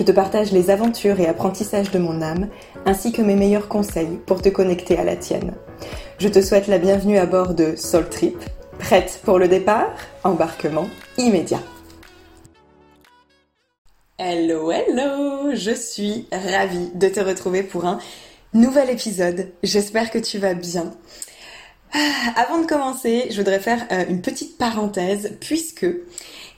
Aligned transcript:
Je 0.00 0.04
te 0.06 0.12
partage 0.12 0.50
les 0.50 0.70
aventures 0.70 1.20
et 1.20 1.26
apprentissages 1.26 1.90
de 1.90 1.98
mon 1.98 2.22
âme, 2.22 2.48
ainsi 2.86 3.12
que 3.12 3.20
mes 3.20 3.34
meilleurs 3.34 3.68
conseils 3.68 4.18
pour 4.24 4.40
te 4.40 4.48
connecter 4.48 4.96
à 4.96 5.04
la 5.04 5.14
tienne. 5.14 5.52
Je 6.16 6.28
te 6.28 6.40
souhaite 6.40 6.68
la 6.68 6.78
bienvenue 6.78 7.18
à 7.18 7.26
bord 7.26 7.52
de 7.52 7.76
Soul 7.76 8.08
Trip. 8.08 8.38
Prête 8.78 9.20
pour 9.26 9.38
le 9.38 9.46
départ? 9.46 9.90
Embarquement 10.24 10.88
immédiat. 11.18 11.60
Hello, 14.16 14.70
hello 14.70 15.54
Je 15.54 15.74
suis 15.74 16.26
ravie 16.32 16.88
de 16.94 17.08
te 17.08 17.20
retrouver 17.20 17.62
pour 17.62 17.84
un 17.84 17.98
nouvel 18.54 18.88
épisode. 18.88 19.48
J'espère 19.62 20.10
que 20.10 20.18
tu 20.18 20.38
vas 20.38 20.54
bien. 20.54 20.94
Ah, 21.92 21.98
avant 22.36 22.58
de 22.58 22.66
commencer, 22.66 23.26
je 23.30 23.36
voudrais 23.36 23.60
faire 23.60 23.86
euh, 23.92 24.04
une 24.08 24.22
petite 24.22 24.56
parenthèse 24.56 25.36
puisque 25.40 25.86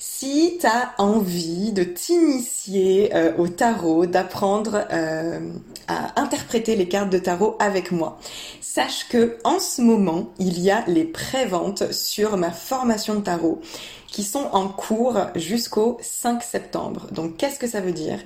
si 0.04 0.58
tu 0.60 0.66
as 0.66 0.94
envie 0.98 1.70
de 1.70 1.84
t'initier 1.84 3.14
euh, 3.14 3.36
au 3.38 3.46
tarot, 3.46 4.04
d'apprendre 4.04 4.84
euh, 4.90 5.38
à 5.86 6.20
interpréter 6.20 6.74
les 6.74 6.88
cartes 6.88 7.10
de 7.10 7.18
tarot 7.18 7.54
avec 7.60 7.92
moi, 7.92 8.18
sache 8.60 9.06
que 9.08 9.36
en 9.44 9.60
ce 9.60 9.80
moment, 9.80 10.32
il 10.40 10.58
y 10.58 10.72
a 10.72 10.82
les 10.88 11.04
préventes 11.04 11.92
sur 11.92 12.36
ma 12.36 12.50
formation 12.50 13.14
de 13.14 13.20
tarot 13.20 13.60
qui 14.08 14.24
sont 14.24 14.48
en 14.50 14.66
cours 14.66 15.18
jusqu'au 15.36 15.98
5 16.00 16.42
septembre. 16.42 17.06
Donc 17.12 17.36
qu'est-ce 17.36 17.60
que 17.60 17.68
ça 17.68 17.80
veut 17.80 17.92
dire? 17.92 18.18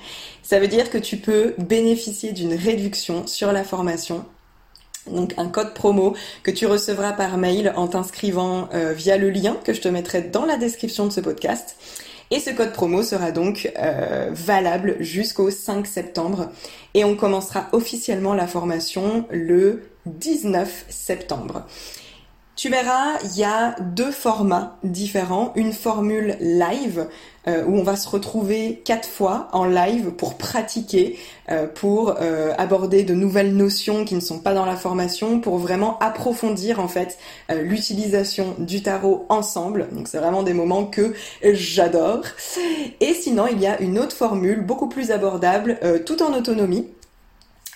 Ça 0.43 0.59
veut 0.59 0.69
dire 0.69 0.89
que 0.89 0.97
tu 0.97 1.19
peux 1.19 1.55
bénéficier 1.59 2.33
d'une 2.33 2.55
réduction 2.55 3.27
sur 3.27 3.53
la 3.53 3.65
formation 3.65 4.25
donc 5.11 5.35
un 5.37 5.49
code 5.49 5.75
promo 5.75 6.15
que 6.43 6.51
tu 6.51 6.67
recevras 6.67 7.13
par 7.13 7.39
mail 7.39 7.73
en 7.77 7.89
t'inscrivant 7.89 8.69
euh, 8.75 8.93
via 8.93 9.17
le 9.17 9.31
lien 9.31 9.57
que 9.65 9.73
je 9.73 9.81
te 9.81 9.89
mettrai 9.89 10.23
dans 10.23 10.45
la 10.45 10.57
description 10.57 11.07
de 11.07 11.13
ce 11.13 11.21
podcast. 11.21 11.77
Et 12.31 12.41
ce 12.41 12.51
code 12.51 12.73
promo 12.73 13.03
sera 13.03 13.31
donc 13.31 13.71
euh, 13.79 14.31
valable 14.33 14.97
jusqu'au 14.99 15.51
5 15.51 15.87
septembre 15.87 16.51
et 16.95 17.05
on 17.05 17.15
commencera 17.15 17.69
officiellement 17.73 18.35
la 18.35 18.49
formation 18.49 19.27
le 19.31 19.83
19 20.07 20.87
septembre. 20.89 21.65
Tu 22.57 22.71
verras, 22.71 23.19
il 23.23 23.39
y 23.39 23.45
a 23.45 23.77
deux 23.79 24.11
formats 24.11 24.79
différents. 24.83 25.53
Une 25.57 25.75
formule 25.75 26.39
live 26.41 27.07
euh, 27.49 27.63
où 27.67 27.77
on 27.77 27.83
va 27.83 27.97
se 27.97 28.09
retrouver 28.09 28.81
quatre 28.83 29.07
fois 29.07 29.49
en 29.53 29.67
live 29.67 30.13
pour 30.13 30.39
pratiquer, 30.39 31.19
euh, 31.51 31.67
pour 31.67 32.15
euh, 32.19 32.55
aborder 32.57 33.03
de 33.03 33.13
nouvelles 33.13 33.55
notions 33.55 34.07
qui 34.07 34.15
ne 34.15 34.21
sont 34.21 34.39
pas 34.39 34.55
dans 34.55 34.65
la 34.65 34.77
formation, 34.77 35.39
pour 35.39 35.59
vraiment 35.59 35.99
approfondir 35.99 36.81
en 36.81 36.89
fait 36.89 37.19
l'utilisation 37.51 38.55
du 38.59 38.83
tarot 38.83 39.27
ensemble. 39.29 39.89
Donc 39.93 40.09
c'est 40.09 40.19
vraiment 40.19 40.43
des 40.43 40.55
moments 40.55 40.87
que 40.87 41.13
j'adore. 41.43 42.23
Et 43.01 43.13
sinon, 43.13 43.49
il 43.49 43.61
y 43.61 43.67
a 43.67 43.79
une 43.83 43.99
autre 43.99 44.17
formule 44.17 44.63
beaucoup 44.63 44.89
plus 44.89 45.11
abordable, 45.11 45.79
tout 46.07 46.23
en 46.23 46.33
autonomie 46.33 46.87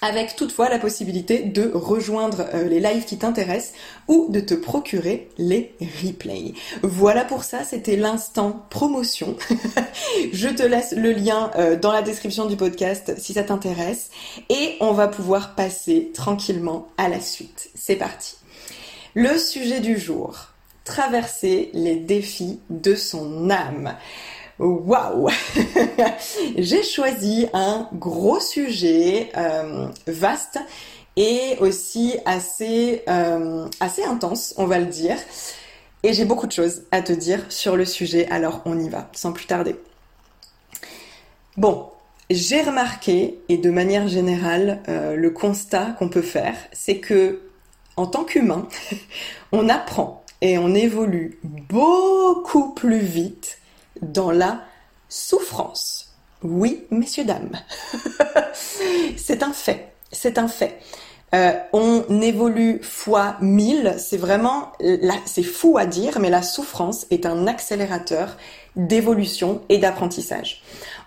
avec 0.03 0.37
toutefois 0.37 0.69
la 0.69 0.79
possibilité 0.79 1.43
de 1.43 1.71
rejoindre 1.75 2.47
euh, 2.55 2.65
les 2.65 2.81
lives 2.81 3.05
qui 3.05 3.19
t'intéressent 3.19 3.75
ou 4.09 4.29
de 4.31 4.41
te 4.41 4.55
procurer 4.55 5.29
les 5.39 5.75
replays. 6.03 6.55
Voilà 6.83 7.25
pour 7.25 7.45
ça, 7.45 7.65
c'était 7.65 7.97
l'instant 7.97 8.67
promotion. 8.71 9.37
Je 10.33 10.49
te 10.49 10.63
laisse 10.63 10.93
le 10.93 11.13
lien 11.13 11.51
euh, 11.57 11.77
dans 11.77 11.93
la 11.93 12.03
description 12.03 12.47
du 12.47 12.57
podcast 12.57 13.15
si 13.19 13.35
ça 13.35 13.43
t'intéresse 13.43 14.11
et 14.49 14.77
on 14.81 14.93
va 14.93 15.09
pouvoir 15.09 15.55
passer 15.55 16.11
tranquillement 16.15 16.89
à 16.97 17.09
la 17.09 17.21
suite. 17.21 17.71
C'est 17.75 17.97
parti. 17.97 18.37
Le 19.15 19.39
sujet 19.39 19.81
du 19.81 19.99
jour, 19.99 20.51
traverser 20.85 21.71
les 21.75 21.97
défis 21.97 22.61
de 22.71 22.95
son 22.95 23.51
âme. 23.51 23.95
Waouh 24.61 25.31
J'ai 26.59 26.83
choisi 26.83 27.47
un 27.55 27.89
gros 27.95 28.41
sujet 28.41 29.31
euh, 29.35 29.89
vaste 30.07 30.59
et 31.17 31.57
aussi 31.61 32.19
assez 32.27 33.03
euh, 33.09 33.67
assez 33.81 34.05
intense, 34.05 34.53
on 34.59 34.67
va 34.67 34.79
le 34.79 34.85
dire. 34.85 35.17
Et 36.03 36.13
j'ai 36.13 36.27
beaucoup 36.27 36.47
de 36.47 36.53
choses 36.53 36.83
à 36.91 37.01
te 37.01 37.13
dire 37.13 37.41
sur 37.49 37.75
le 37.75 37.87
sujet, 37.87 38.29
alors 38.29 38.61
on 38.67 38.79
y 38.79 38.91
va, 38.91 39.09
sans 39.13 39.33
plus 39.33 39.47
tarder. 39.47 39.77
Bon, 41.57 41.87
j'ai 42.29 42.61
remarqué, 42.61 43.39
et 43.49 43.57
de 43.57 43.71
manière 43.71 44.09
générale, 44.09 44.83
euh, 44.89 45.17
le 45.17 45.31
constat 45.31 45.97
qu'on 45.99 46.11
peut 46.11 46.23
faire, 46.23 46.55
c'est 46.73 46.99
que 46.99 47.41
en 47.97 48.07
tant 48.07 48.25
qu'humain, 48.25 48.69
on 49.53 49.71
apprend 49.71 50.23
et 50.43 50.59
on 50.59 50.75
évolue 50.75 51.39
beaucoup 51.43 52.75
plus 52.75 53.01
vite 53.01 53.60
dans 54.03 54.31
la 54.31 54.63
souffrance. 55.09 56.15
Oui, 56.43 56.87
messieurs, 56.91 57.25
dames. 57.25 57.53
c'est 59.17 59.43
un 59.43 59.53
fait. 59.53 59.93
C'est 60.11 60.39
un 60.39 60.49
fait. 60.49 60.81
Euh, 61.35 61.53
on 61.73 62.21
évolue 62.21 62.81
fois 62.83 63.37
mille. 63.41 63.95
C'est 63.99 64.17
vraiment, 64.17 64.73
c'est 65.27 65.43
fou 65.43 65.79
à 65.79 65.87
dire, 65.87 66.19
mais 66.19 66.31
la 66.31 66.43
souffrance 66.43 67.07
est 67.11 67.27
un 67.27 67.47
accélérateur 67.47 68.37
d'évolution 68.77 69.63
et 69.69 69.79
d'apprentissage. 69.79 70.63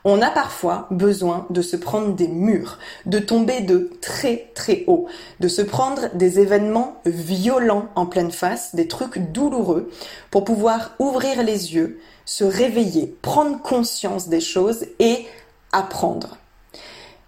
On 0.06 0.22
a 0.22 0.30
parfois 0.30 0.88
besoin 0.91 1.46
de 1.50 1.62
se 1.62 1.78
prendre 1.78 2.14
des 2.14 2.28
murs, 2.28 2.78
de 3.06 3.19
tomber 3.19 3.62
de 3.62 3.90
très 4.02 4.52
très 4.53 4.84
haut, 4.88 5.08
de 5.40 5.47
se 5.47 5.62
prendre 5.62 6.14
des 6.14 6.41
événements 6.41 6.97
violents 7.06 7.88
en 7.96 8.06
pleine 8.06 8.31
face, 8.31 8.75
des 8.75 8.90
trucs 8.90 9.31
douloureux, 9.31 9.90
pour 10.30 10.44
pouvoir 10.44 10.96
ouvrir 11.00 11.42
les 11.42 11.74
yeux, 11.74 12.02
se 12.25 12.44
réveiller, 12.44 13.18
prendre 13.22 13.62
conscience 13.62 14.28
des 14.28 14.42
choses 14.42 14.86
et 15.00 15.25
apprendre. 15.72 16.38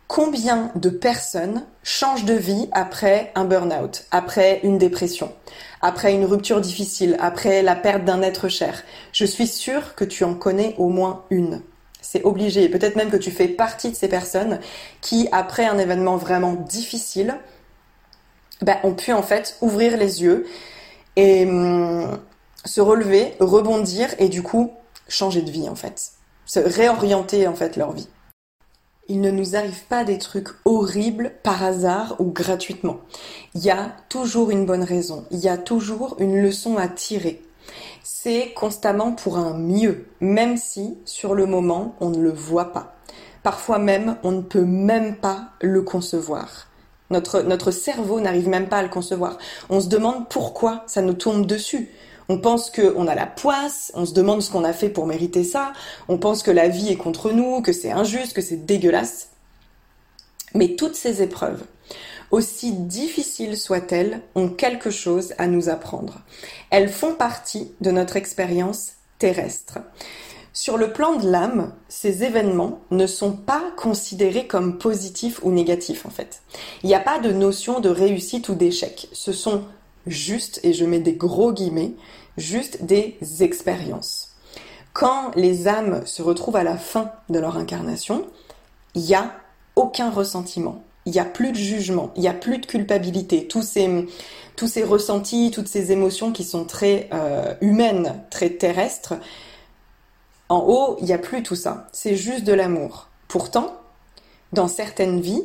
Combien 0.08 0.72
de 0.75 0.90
personnes 0.90 1.64
changent 1.81 2.25
de 2.25 2.34
vie 2.34 2.68
après 2.74 3.31
un 3.35 3.46
burn-out, 3.46 4.06
après 4.12 4.59
une 4.64 4.78
dépression, 4.78 5.31
après 5.81 6.14
une 6.14 6.25
rupture 6.25 6.59
difficile, 6.59 7.16
après 7.22 7.64
la 7.64 7.75
perte 7.75 8.03
d'un 8.03 8.22
être 8.22 8.50
cher? 8.50 8.84
Je 9.14 9.25
suis 9.25 9.47
sûre 9.47 9.96
que 9.96 10.03
tu 10.03 10.25
en 10.25 10.35
connais 10.35 10.75
au 10.78 10.90
moins 10.90 11.24
une. 11.30 11.62
C'est 12.08 12.24
obligé. 12.24 12.70
Peut-être 12.70 12.96
même 12.96 13.10
que 13.10 13.18
tu 13.18 13.32
fais 13.32 13.48
partie 13.48 13.90
de 13.90 13.96
ces 13.96 14.08
personnes 14.08 14.60
qui, 15.02 15.28
après 15.32 15.66
un 15.66 15.80
événement 15.80 16.18
vraiment 16.18 16.54
difficile, 16.54 17.36
ben, 18.62 18.78
ont 18.84 18.94
pu 18.94 19.12
en 19.12 19.24
fait 19.24 19.58
ouvrir 19.62 19.98
les 19.98 20.22
yeux 20.22 20.46
et 21.16 21.48
hum, 21.48 22.20
se 22.64 22.79
relever, 22.79 23.34
rebondir 23.40 24.09
et 24.20 24.29
du 24.29 24.44
coup 24.44 24.72
changer 25.08 25.41
de 25.41 25.50
vie 25.50 25.68
en 25.68 25.74
fait, 25.74 26.12
se 26.46 26.59
réorienter 26.59 27.47
en 27.47 27.56
fait 27.56 27.76
leur 27.76 27.91
vie. 27.91 28.08
Il 29.08 29.20
ne 29.20 29.32
nous 29.32 29.56
arrive 29.56 29.84
pas 29.90 30.03
des 30.03 30.20
trucs 30.20 30.50
horribles 30.64 31.34
par 31.44 31.64
hasard 31.64 32.16
ou 32.20 32.26
gratuitement. 32.26 33.00
Il 33.56 33.64
y 33.64 33.72
a 33.72 33.96
toujours 34.09 34.52
une 34.52 34.66
bonne 34.66 34.84
raison, 34.84 35.26
il 35.32 35.40
y 35.40 35.50
a 35.50 35.58
toujours 35.58 36.18
une 36.20 36.40
leçon 36.40 36.78
à 36.78 36.88
tirer. 36.88 37.41
C'est 38.03 38.53
constamment 38.53 39.12
pour 39.12 39.38
un 39.38 39.53
mieux, 39.53 40.08
même 40.20 40.58
si 40.58 40.97
sur 41.06 41.34
le 41.34 41.46
moment 41.46 41.96
on 42.00 42.09
ne 42.09 42.22
le 42.22 42.32
voit 42.32 42.72
pas. 42.72 42.96
Parfois 43.44 43.78
même 43.78 44.17
on 44.23 44.32
ne 44.32 44.41
peut 44.41 44.66
même 44.66 45.17
pas 45.17 45.50
le 45.62 45.82
concevoir. 45.82 46.67
Notre, 47.12 47.41
notre 47.41 47.72
cerveau 47.72 48.20
n'arrive 48.20 48.50
même 48.50 48.67
pas 48.67 48.78
à 48.78 48.84
le 48.84 48.90
concevoir. 48.90 49.38
On 49.70 49.79
se 49.79 49.90
demande 49.90 50.28
pourquoi 50.29 50.84
ça 50.88 51.02
nous 51.02 51.14
tombe 51.14 51.46
dessus. 51.46 51.90
On 52.28 52.40
pense 52.40 52.72
qu'on 52.72 53.08
a 53.08 53.14
la 53.14 53.28
poisse, 53.28 53.91
on 53.94 54.06
se 54.06 54.14
demande 54.14 54.41
ce 54.41 54.50
qu'on 54.50 54.64
a 54.64 54.73
fait 54.73 54.90
pour 54.90 55.06
mériter 55.06 55.44
ça, 55.44 55.73
on 56.08 56.17
pense 56.17 56.41
que 56.41 56.50
la 56.50 56.67
vie 56.67 56.90
est 56.90 56.96
contre 56.96 57.32
nous, 57.32 57.62
que 57.62 57.72
c'est 57.72 57.91
injuste, 57.91 58.34
que 58.34 58.41
c'est 58.41 58.66
dégueulasse. 58.66 59.29
Mais 60.56 60.76
toutes 60.76 60.96
ces 60.96 61.22
épreuves 61.22 61.64
aussi 62.32 62.72
difficiles 62.74 63.58
soient-elles, 63.58 64.22
ont 64.36 64.50
quelque 64.50 64.90
chose 64.90 65.34
à 65.38 65.48
nous 65.48 65.70
apprendre. 65.70 66.22
Elles 66.70 66.90
font 66.90 67.14
partie 67.14 67.72
de 67.82 67.92
notre 67.92 68.16
expérience 68.16 68.94
terrestre. 69.20 69.80
Sur 70.54 70.78
le 70.78 70.94
plan 70.94 71.18
de 71.18 71.30
l'âme, 71.30 71.74
ces 71.90 72.24
événements 72.24 72.80
ne 72.90 73.08
sont 73.08 73.34
pas 73.34 73.74
considérés 73.76 74.48
comme 74.48 74.78
positifs 74.78 75.42
ou 75.44 75.52
négatifs 75.52 76.06
en 76.06 76.10
fait. 76.10 76.42
Il 76.82 76.88
n'y 76.88 76.96
a 76.96 77.02
pas 77.02 77.20
de 77.20 77.32
notion 77.32 77.82
de 77.82 77.90
réussite 77.90 78.48
ou 78.48 78.56
d'échec. 78.56 79.10
Ce 79.12 79.34
sont 79.34 79.66
juste, 80.08 80.62
et 80.64 80.72
je 80.72 80.86
mets 80.86 81.00
des 81.02 81.14
gros 81.14 81.52
guillemets, 81.52 81.96
juste 82.38 82.84
des 82.84 83.18
expériences. 83.42 84.36
Quand 84.94 85.36
les 85.36 85.68
âmes 85.68 86.06
se 86.06 86.22
retrouvent 86.22 86.56
à 86.56 86.64
la 86.64 86.78
fin 86.78 87.12
de 87.30 87.38
leur 87.38 87.58
incarnation, 87.58 88.26
il 88.94 89.02
n'y 89.02 89.14
a 89.14 89.34
aucun 89.76 90.10
ressentiment, 90.10 90.84
il 91.05 91.11
n'y 91.11 91.19
a 91.19 91.25
plus 91.25 91.52
de 91.52 91.57
jugement, 91.57 92.11
il 92.16 92.22
n'y 92.22 92.28
a 92.28 92.34
plus 92.34 92.57
de 92.57 92.66
culpabilité. 92.66 93.47
Tous 93.47 93.61
ces, 93.61 94.84
ressentis, 94.84 95.52
toutes 95.52 95.67
ces 95.67 95.91
émotions 95.91 96.31
qui 96.31 96.43
sont 96.43 96.66
très 96.66 97.09
euh, 97.13 97.53
humaines, 97.61 98.23
très 98.31 98.49
terrestres, 98.49 99.13
en 100.49 100.59
haut, 100.59 100.97
il 100.99 101.05
n'y 101.05 101.13
a 101.13 101.17
plus 101.17 101.43
tout 101.43 101.55
ça. 101.55 101.87
C'est 101.91 102.16
juste 102.16 102.43
de 102.43 102.53
l'amour. 102.53 103.09
Pourtant, 103.28 103.75
dans 104.53 104.67
certaines 104.67 105.22
vies, 105.22 105.43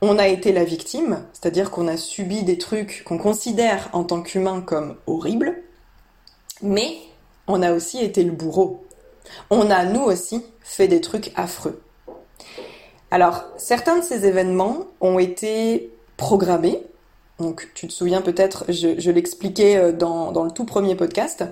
on 0.00 0.18
a 0.18 0.28
été 0.28 0.52
la 0.52 0.64
victime, 0.64 1.24
c'est-à-dire 1.32 1.70
qu'on 1.70 1.88
a 1.88 1.96
subi 1.96 2.42
des 2.42 2.58
trucs 2.58 3.02
qu'on 3.04 3.18
considère 3.18 3.90
en 3.92 4.04
tant 4.04 4.22
qu'humain 4.22 4.60
comme 4.60 4.96
horribles, 5.06 5.62
mais 6.62 6.98
on 7.46 7.62
a 7.62 7.72
aussi 7.72 7.98
été 7.98 8.22
le 8.22 8.32
bourreau. 8.32 8.84
On 9.50 9.70
a, 9.70 9.84
nous 9.84 10.02
aussi, 10.02 10.44
fait 10.62 10.88
des 10.88 11.00
trucs 11.00 11.32
affreux. 11.36 11.82
Alors, 13.10 13.44
certains 13.56 13.98
de 13.98 14.04
ces 14.04 14.26
événements 14.26 14.86
ont 15.00 15.18
été 15.18 15.92
programmés. 16.16 16.82
Donc, 17.38 17.68
tu 17.74 17.88
te 17.88 17.92
souviens 17.92 18.20
peut-être, 18.20 18.66
je, 18.68 19.10
l'expliquais 19.10 19.76
euh, 19.76 19.92
dans, 19.92 20.30
dans, 20.30 20.44
le 20.44 20.50
tout 20.50 20.64
premier 20.64 20.94
podcast. 20.94 21.44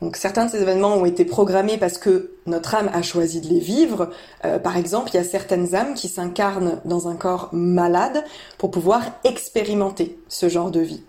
Donc, 0.00 0.16
certains 0.16 0.46
de 0.46 0.50
ces 0.50 0.62
événements 0.62 0.94
ont 0.94 1.04
été 1.04 1.24
programmés 1.24 1.78
parce 1.78 1.98
que 1.98 2.32
notre 2.46 2.74
âme 2.74 2.90
a 2.92 3.02
choisi 3.02 3.40
de 3.40 3.48
les 3.48 3.60
vivre. 3.60 4.10
Euh, 4.44 4.58
par 4.58 4.76
exemple, 4.76 5.10
il 5.12 5.16
y 5.16 5.20
a 5.20 5.24
certaines 5.24 5.74
âmes 5.74 5.94
qui 5.94 6.08
s'incarnent 6.08 6.80
dans 6.84 7.08
un 7.08 7.16
corps 7.16 7.48
malade 7.52 8.24
pour 8.56 8.70
pouvoir 8.70 9.02
expérimenter 9.24 10.18
ce 10.28 10.48
genre 10.48 10.70
de 10.70 10.80
vie. 10.80 11.02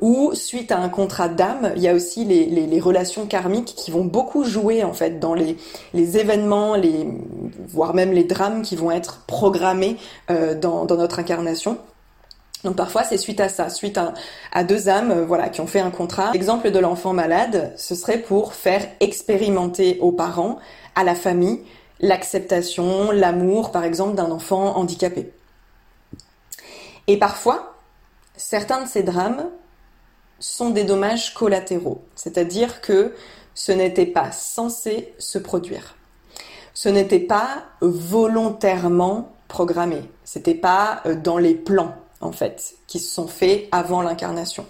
Ou 0.00 0.32
suite 0.34 0.72
à 0.72 0.78
un 0.78 0.88
contrat 0.88 1.28
d'âme, 1.28 1.72
il 1.76 1.82
y 1.82 1.88
a 1.88 1.94
aussi 1.94 2.24
les, 2.24 2.80
relations 2.80 3.26
karmiques 3.26 3.74
qui 3.76 3.90
vont 3.90 4.04
beaucoup 4.04 4.44
jouer 4.44 4.82
en 4.82 4.92
fait 4.92 5.20
dans 5.20 5.34
les, 5.34 5.56
événements, 5.94 6.74
les, 6.74 7.06
voire 7.68 7.94
même 7.94 8.12
les 8.12 8.24
drames 8.24 8.62
qui 8.62 8.74
vont 8.74 8.90
être 8.90 9.20
programmés 9.26 9.96
euh, 10.30 10.54
dans, 10.58 10.86
notre 10.86 11.20
incarnation. 11.20 11.78
Donc 12.64 12.76
parfois 12.76 13.02
c'est 13.04 13.16
suite 13.16 13.40
à 13.40 13.48
ça, 13.48 13.70
suite 13.70 13.98
à, 14.52 14.64
deux 14.64 14.88
âmes 14.88 15.10
euh, 15.10 15.24
voilà 15.24 15.48
qui 15.48 15.60
ont 15.60 15.66
fait 15.66 15.80
un 15.80 15.90
contrat. 15.90 16.30
L'exemple 16.32 16.70
de 16.70 16.78
l'enfant 16.78 17.12
malade, 17.12 17.72
ce 17.76 17.94
serait 17.94 18.18
pour 18.18 18.54
faire 18.54 18.86
expérimenter 19.00 19.98
aux 20.00 20.12
parents, 20.12 20.58
à 20.94 21.04
la 21.04 21.14
famille, 21.14 21.60
l'acceptation, 22.00 23.12
l'amour 23.12 23.70
par 23.70 23.84
exemple 23.84 24.16
d'un 24.16 24.30
enfant 24.30 24.76
handicapé. 24.76 25.32
Et 27.06 27.16
parfois, 27.18 27.71
certains 28.36 28.82
de 28.82 28.88
ces 28.88 29.02
drames 29.02 29.48
sont 30.38 30.70
des 30.70 30.84
dommages 30.84 31.34
collatéraux, 31.34 32.02
c'est-à-dire 32.14 32.80
que 32.80 33.14
ce 33.54 33.72
n'était 33.72 34.06
pas 34.06 34.32
censé 34.32 35.14
se 35.18 35.38
produire. 35.38 35.96
Ce 36.74 36.88
n'était 36.88 37.20
pas 37.20 37.64
volontairement 37.80 39.32
programmé, 39.48 40.02
c'était 40.24 40.54
pas 40.54 41.02
euh, 41.04 41.14
dans 41.14 41.36
les 41.36 41.54
plans 41.54 41.94
en 42.22 42.32
fait 42.32 42.76
qui 42.86 42.98
se 42.98 43.12
sont 43.12 43.28
faits 43.28 43.68
avant 43.72 44.00
l'incarnation. 44.00 44.66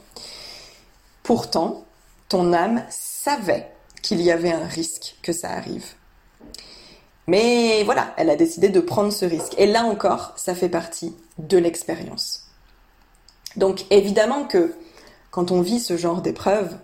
Pourtant, 1.22 1.84
ton 2.28 2.52
âme 2.52 2.82
savait 2.90 3.70
qu'il 4.02 4.20
y 4.20 4.32
avait 4.32 4.50
un 4.50 4.66
risque 4.66 5.16
que 5.22 5.32
ça 5.32 5.50
arrive. 5.50 5.84
Mais 7.28 7.84
voilà, 7.84 8.12
elle 8.16 8.30
a 8.30 8.36
décidé 8.36 8.68
de 8.68 8.80
prendre 8.80 9.12
ce 9.12 9.24
risque. 9.24 9.54
Et 9.58 9.66
là 9.66 9.84
encore, 9.84 10.32
ça 10.36 10.54
fait 10.54 10.68
partie 10.68 11.14
de 11.38 11.56
l'expérience. 11.56 12.41
Donc 13.56 13.84
évidemment 13.90 14.44
que 14.44 14.74
quand 15.30 15.50
on 15.50 15.60
vit 15.60 15.80
ce 15.80 15.96
genre 15.96 16.22
d'épreuve, 16.22 16.76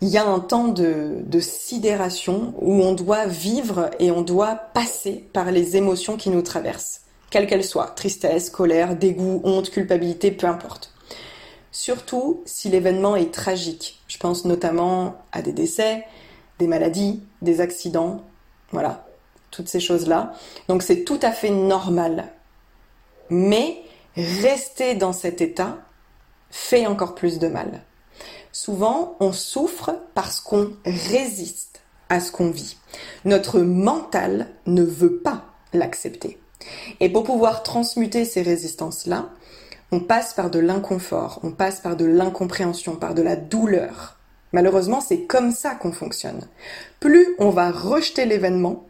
il 0.00 0.08
y 0.08 0.18
a 0.18 0.24
un 0.24 0.38
temps 0.38 0.68
de, 0.68 1.24
sidération 1.40 2.54
où 2.60 2.82
on 2.82 2.92
doit 2.92 3.26
vivre 3.26 3.90
et 3.98 4.10
on 4.10 4.22
doit 4.22 4.54
passer 4.54 5.28
par 5.32 5.50
les 5.50 5.76
émotions 5.76 6.16
qui 6.16 6.30
nous 6.30 6.42
traversent, 6.42 7.02
quelles 7.30 7.46
qu'elles 7.46 7.64
soient, 7.64 7.88
tristesse, 7.88 8.50
colère, 8.50 8.96
dégoût, 8.96 9.40
honte, 9.44 9.70
culpabilité, 9.70 10.30
peu 10.30 10.46
importe. 10.46 10.92
Surtout 11.72 12.42
si 12.44 12.68
l'événement 12.68 13.16
est 13.16 13.32
tragique. 13.32 14.00
Je 14.08 14.18
pense 14.18 14.44
notamment 14.44 15.16
à 15.32 15.42
des 15.42 15.52
décès, 15.52 16.04
des 16.58 16.66
maladies, 16.66 17.22
des 17.42 17.60
accidents, 17.60 18.24
voilà, 18.70 19.06
toutes 19.50 19.68
ces 19.68 19.80
choses-là. 19.80 20.32
Donc 20.68 20.82
c'est 20.82 21.04
tout 21.04 21.20
à 21.22 21.32
fait 21.32 21.50
normal. 21.50 22.32
Mais 23.30 23.82
rester 24.16 24.94
dans 24.94 25.12
cet 25.12 25.40
état, 25.40 25.78
fait 26.50 26.86
encore 26.86 27.14
plus 27.14 27.38
de 27.38 27.48
mal. 27.48 27.82
Souvent, 28.52 29.16
on 29.20 29.32
souffre 29.32 29.94
parce 30.14 30.40
qu'on 30.40 30.72
résiste 30.84 31.80
à 32.08 32.20
ce 32.20 32.32
qu'on 32.32 32.50
vit. 32.50 32.76
Notre 33.24 33.60
mental 33.60 34.48
ne 34.66 34.82
veut 34.82 35.18
pas 35.18 35.44
l'accepter. 35.72 36.40
Et 37.00 37.08
pour 37.08 37.24
pouvoir 37.24 37.62
transmuter 37.62 38.24
ces 38.24 38.42
résistances-là, 38.42 39.30
on 39.92 40.00
passe 40.00 40.34
par 40.34 40.50
de 40.50 40.58
l'inconfort, 40.58 41.40
on 41.42 41.50
passe 41.50 41.80
par 41.80 41.96
de 41.96 42.04
l'incompréhension, 42.04 42.96
par 42.96 43.14
de 43.14 43.22
la 43.22 43.36
douleur. 43.36 44.18
Malheureusement, 44.52 45.00
c'est 45.00 45.22
comme 45.22 45.50
ça 45.52 45.74
qu'on 45.74 45.92
fonctionne. 45.92 46.40
Plus 47.00 47.34
on 47.38 47.50
va 47.50 47.70
rejeter 47.70 48.24
l'événement, 48.24 48.87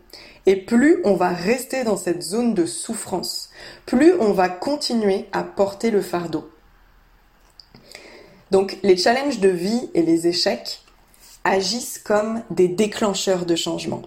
et 0.49 0.56
plus 0.56 1.03
on 1.05 1.12
va 1.12 1.29
rester 1.29 1.85
dans 1.85 1.99
cette 1.99 2.23
zone 2.23 2.55
de 2.55 2.65
souffrance, 2.65 3.50
plus 3.85 4.15
on 4.19 4.33
va 4.33 4.49
continuer 4.49 5.27
à 5.31 5.43
porter 5.43 5.91
le 5.91 6.00
fardeau. 6.00 6.50
Donc 8.50 8.79
les 8.83 8.97
challenges 8.97 9.41
de 9.41 9.50
vie 9.50 9.91
et 9.93 10.00
les 10.00 10.27
échecs 10.27 10.85
agissent 11.45 11.99
comme 11.99 12.41
des 12.49 12.67
déclencheurs 12.67 13.45
de 13.45 13.56
changement. 13.56 14.00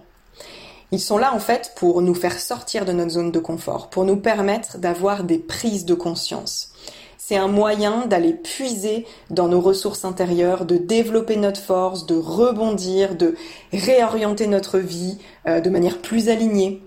Ils 0.90 0.98
sont 0.98 1.16
là 1.16 1.32
en 1.32 1.38
fait 1.38 1.74
pour 1.76 2.02
nous 2.02 2.14
faire 2.14 2.40
sortir 2.40 2.84
de 2.86 2.92
notre 2.92 3.12
zone 3.12 3.30
de 3.30 3.38
confort, 3.38 3.88
pour 3.88 4.04
nous 4.04 4.16
permettre 4.16 4.78
d'avoir 4.78 5.22
des 5.22 5.38
prises 5.38 5.84
de 5.84 5.94
conscience. 5.94 6.71
C'est 7.32 7.38
un 7.38 7.48
moyen 7.48 8.04
d'aller 8.04 8.34
puiser 8.34 9.06
dans 9.30 9.48
nos 9.48 9.62
ressources 9.62 10.04
intérieures, 10.04 10.66
de 10.66 10.76
développer 10.76 11.36
notre 11.36 11.62
force, 11.62 12.04
de 12.04 12.14
rebondir, 12.14 13.14
de 13.14 13.36
réorienter 13.72 14.46
notre 14.46 14.78
vie 14.78 15.16
euh, 15.48 15.62
de 15.62 15.70
manière 15.70 16.02
plus 16.02 16.28
alignée. 16.28 16.82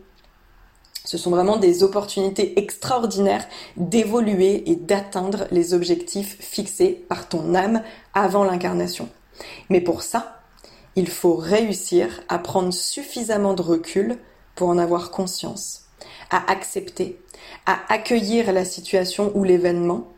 Ce 1.04 1.18
sont 1.18 1.32
vraiment 1.32 1.58
des 1.58 1.82
opportunités 1.82 2.60
extraordinaires 2.60 3.48
d'évoluer 3.76 4.70
et 4.70 4.76
d'atteindre 4.76 5.48
les 5.50 5.74
objectifs 5.74 6.38
fixés 6.40 7.04
par 7.10 7.28
ton 7.28 7.56
âme 7.56 7.82
avant 8.14 8.44
l'incarnation. 8.44 9.10
Mais 9.70 9.82
pour 9.82 10.04
ça, 10.04 10.44
il 10.96 11.10
faut 11.10 11.38
réussir 11.38 12.22
à 12.30 12.38
prendre 12.38 12.72
suffisamment 12.72 13.56
de 13.56 13.64
recul 13.64 14.20
pour 14.54 14.70
en 14.70 14.78
avoir 14.78 15.10
conscience, 15.10 15.86
à 16.30 16.52
accepter, 16.52 17.20
à 17.66 17.80
accueillir 17.92 18.54
la 18.54 18.64
situation 18.64 19.32
ou 19.34 19.44
l'événement, 19.44 20.12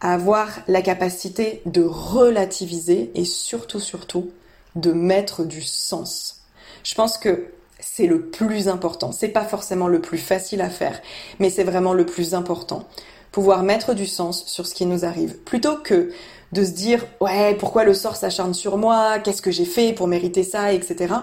avoir 0.00 0.48
la 0.66 0.82
capacité 0.82 1.62
de 1.66 1.82
relativiser 1.82 3.10
et 3.14 3.24
surtout, 3.24 3.80
surtout, 3.80 4.30
de 4.76 4.92
mettre 4.92 5.44
du 5.44 5.62
sens. 5.62 6.42
Je 6.84 6.94
pense 6.94 7.18
que 7.18 7.48
c'est 7.80 8.06
le 8.06 8.26
plus 8.26 8.68
important. 8.68 9.12
C'est 9.12 9.28
pas 9.28 9.44
forcément 9.44 9.88
le 9.88 10.00
plus 10.00 10.18
facile 10.18 10.60
à 10.60 10.70
faire, 10.70 11.00
mais 11.38 11.50
c'est 11.50 11.64
vraiment 11.64 11.92
le 11.92 12.06
plus 12.06 12.34
important. 12.34 12.86
Pouvoir 13.32 13.62
mettre 13.62 13.94
du 13.94 14.06
sens 14.06 14.44
sur 14.46 14.66
ce 14.66 14.74
qui 14.74 14.86
nous 14.86 15.04
arrive. 15.04 15.36
Plutôt 15.38 15.76
que 15.76 16.12
de 16.52 16.64
se 16.64 16.70
dire, 16.70 17.06
ouais, 17.20 17.54
pourquoi 17.54 17.84
le 17.84 17.94
sort 17.94 18.16
s'acharne 18.16 18.54
sur 18.54 18.76
moi? 18.76 19.18
Qu'est-ce 19.20 19.42
que 19.42 19.50
j'ai 19.50 19.64
fait 19.64 19.92
pour 19.92 20.08
mériter 20.08 20.42
ça, 20.42 20.72
etc. 20.72 21.14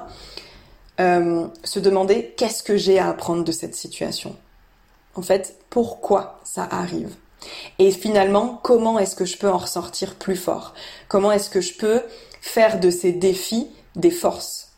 Euh, 0.99 1.47
se 1.63 1.79
demander 1.79 2.33
qu'est-ce 2.37 2.63
que 2.63 2.77
j'ai 2.77 2.97
à 2.97 3.09
apprendre 3.09 3.43
de 3.43 3.51
cette 3.51 3.75
situation. 3.75 4.35
En 5.15 5.21
fait, 5.21 5.55
pourquoi 5.69 6.39
ça 6.43 6.67
arrive? 6.69 7.13
Et 7.79 7.91
finalement, 7.91 8.59
comment 8.63 8.99
est-ce 8.99 9.15
que 9.15 9.25
je 9.25 9.37
peux 9.37 9.49
en 9.49 9.57
ressortir 9.57 10.15
plus 10.15 10.35
fort? 10.35 10.73
Comment 11.07 11.31
est-ce 11.31 11.49
que 11.49 11.61
je 11.61 11.73
peux 11.73 12.01
faire 12.41 12.79
de 12.79 12.89
ces 12.89 13.11
défis 13.11 13.67
des 13.95 14.11
forces? 14.11 14.71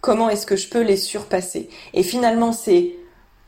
Comment 0.00 0.28
est-ce 0.28 0.46
que 0.46 0.56
je 0.56 0.68
peux 0.68 0.82
les 0.82 0.96
surpasser? 0.96 1.68
Et 1.92 2.02
finalement, 2.02 2.52
c'est 2.52 2.96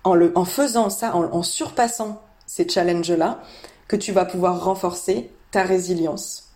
en, 0.05 0.45
faisant 0.45 0.91
ça, 0.91 1.15
en, 1.15 1.43
surpassant 1.43 2.23
ces 2.47 2.69
challenges-là, 2.69 3.43
que 3.89 3.97
tu 3.97 4.13
vas 4.13 4.25
pouvoir 4.25 4.65
renforcer 4.65 5.31
ta 5.51 5.63
résilience. 5.63 6.49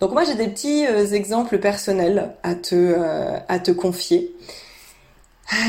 Donc 0.00 0.12
moi, 0.12 0.24
j'ai 0.24 0.34
des 0.34 0.48
petits 0.48 0.86
euh, 0.86 1.06
exemples 1.12 1.58
personnels 1.58 2.34
à 2.42 2.54
te, 2.54 2.74
euh, 2.74 3.38
à 3.48 3.58
te 3.58 3.70
confier, 3.70 4.34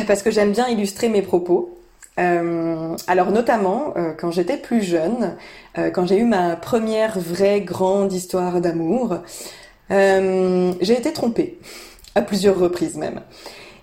parce 0.07 0.21
que 0.21 0.31
j'aime 0.31 0.53
bien 0.53 0.67
illustrer 0.69 1.09
mes 1.09 1.21
propos. 1.21 1.77
Euh, 2.21 2.95
alors 3.07 3.31
notamment 3.31 3.93
euh, 3.97 4.13
quand 4.17 4.31
j'étais 4.31 4.57
plus 4.57 4.81
jeune, 4.81 5.35
euh, 5.77 5.89
quand 5.89 6.05
j'ai 6.05 6.17
eu 6.17 6.25
ma 6.25 6.55
première 6.55 7.19
vraie 7.19 7.61
grande 7.61 8.13
histoire 8.13 8.61
d'amour, 8.61 9.17
j'ai 9.89 10.93
été 10.93 11.11
trompée 11.11 11.59
à 12.15 12.21
plusieurs 12.21 12.57
reprises 12.57 12.95
même. 12.95 13.21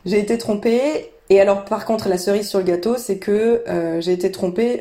J'ai 0.06 0.18
été 0.18 0.38
trompée 0.38 1.10
et 1.28 1.38
alors 1.38 1.66
par 1.66 1.84
contre 1.84 2.08
la 2.08 2.16
cerise 2.16 2.48
sur 2.48 2.60
le 2.60 2.64
gâteau, 2.64 2.96
c'est 2.96 3.18
que 3.18 3.62
j'ai 4.00 4.12
été 4.12 4.32
trompée 4.32 4.80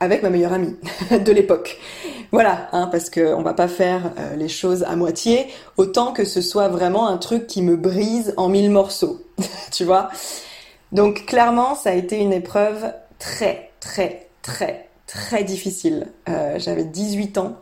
avec 0.00 0.22
ma 0.22 0.28
meilleure 0.28 0.52
amie 0.52 0.76
de 1.10 1.32
l'époque. 1.32 1.78
Voilà, 2.30 2.68
hein, 2.72 2.88
parce 2.92 3.08
que 3.08 3.34
on 3.34 3.42
va 3.42 3.54
pas 3.54 3.68
faire 3.68 4.12
les 4.36 4.48
choses 4.48 4.82
à 4.82 4.96
moitié, 4.96 5.46
autant 5.78 6.12
que 6.12 6.26
ce 6.26 6.42
soit 6.42 6.68
vraiment 6.68 7.08
un 7.08 7.16
truc 7.16 7.46
qui 7.46 7.62
me 7.62 7.76
brise 7.76 8.34
en 8.36 8.50
mille 8.50 8.70
morceaux, 8.70 9.22
tu 9.72 9.84
vois. 9.84 10.10
Donc 10.92 11.24
clairement, 11.24 11.74
ça 11.74 11.90
a 11.90 11.94
été 11.94 12.18
une 12.18 12.32
épreuve 12.32 12.92
très, 13.18 13.70
très, 13.80 14.28
très, 14.42 14.88
très 15.06 15.42
difficile. 15.42 16.08
Euh, 16.28 16.58
j'avais 16.58 16.84
18 16.84 17.38
ans. 17.38 17.56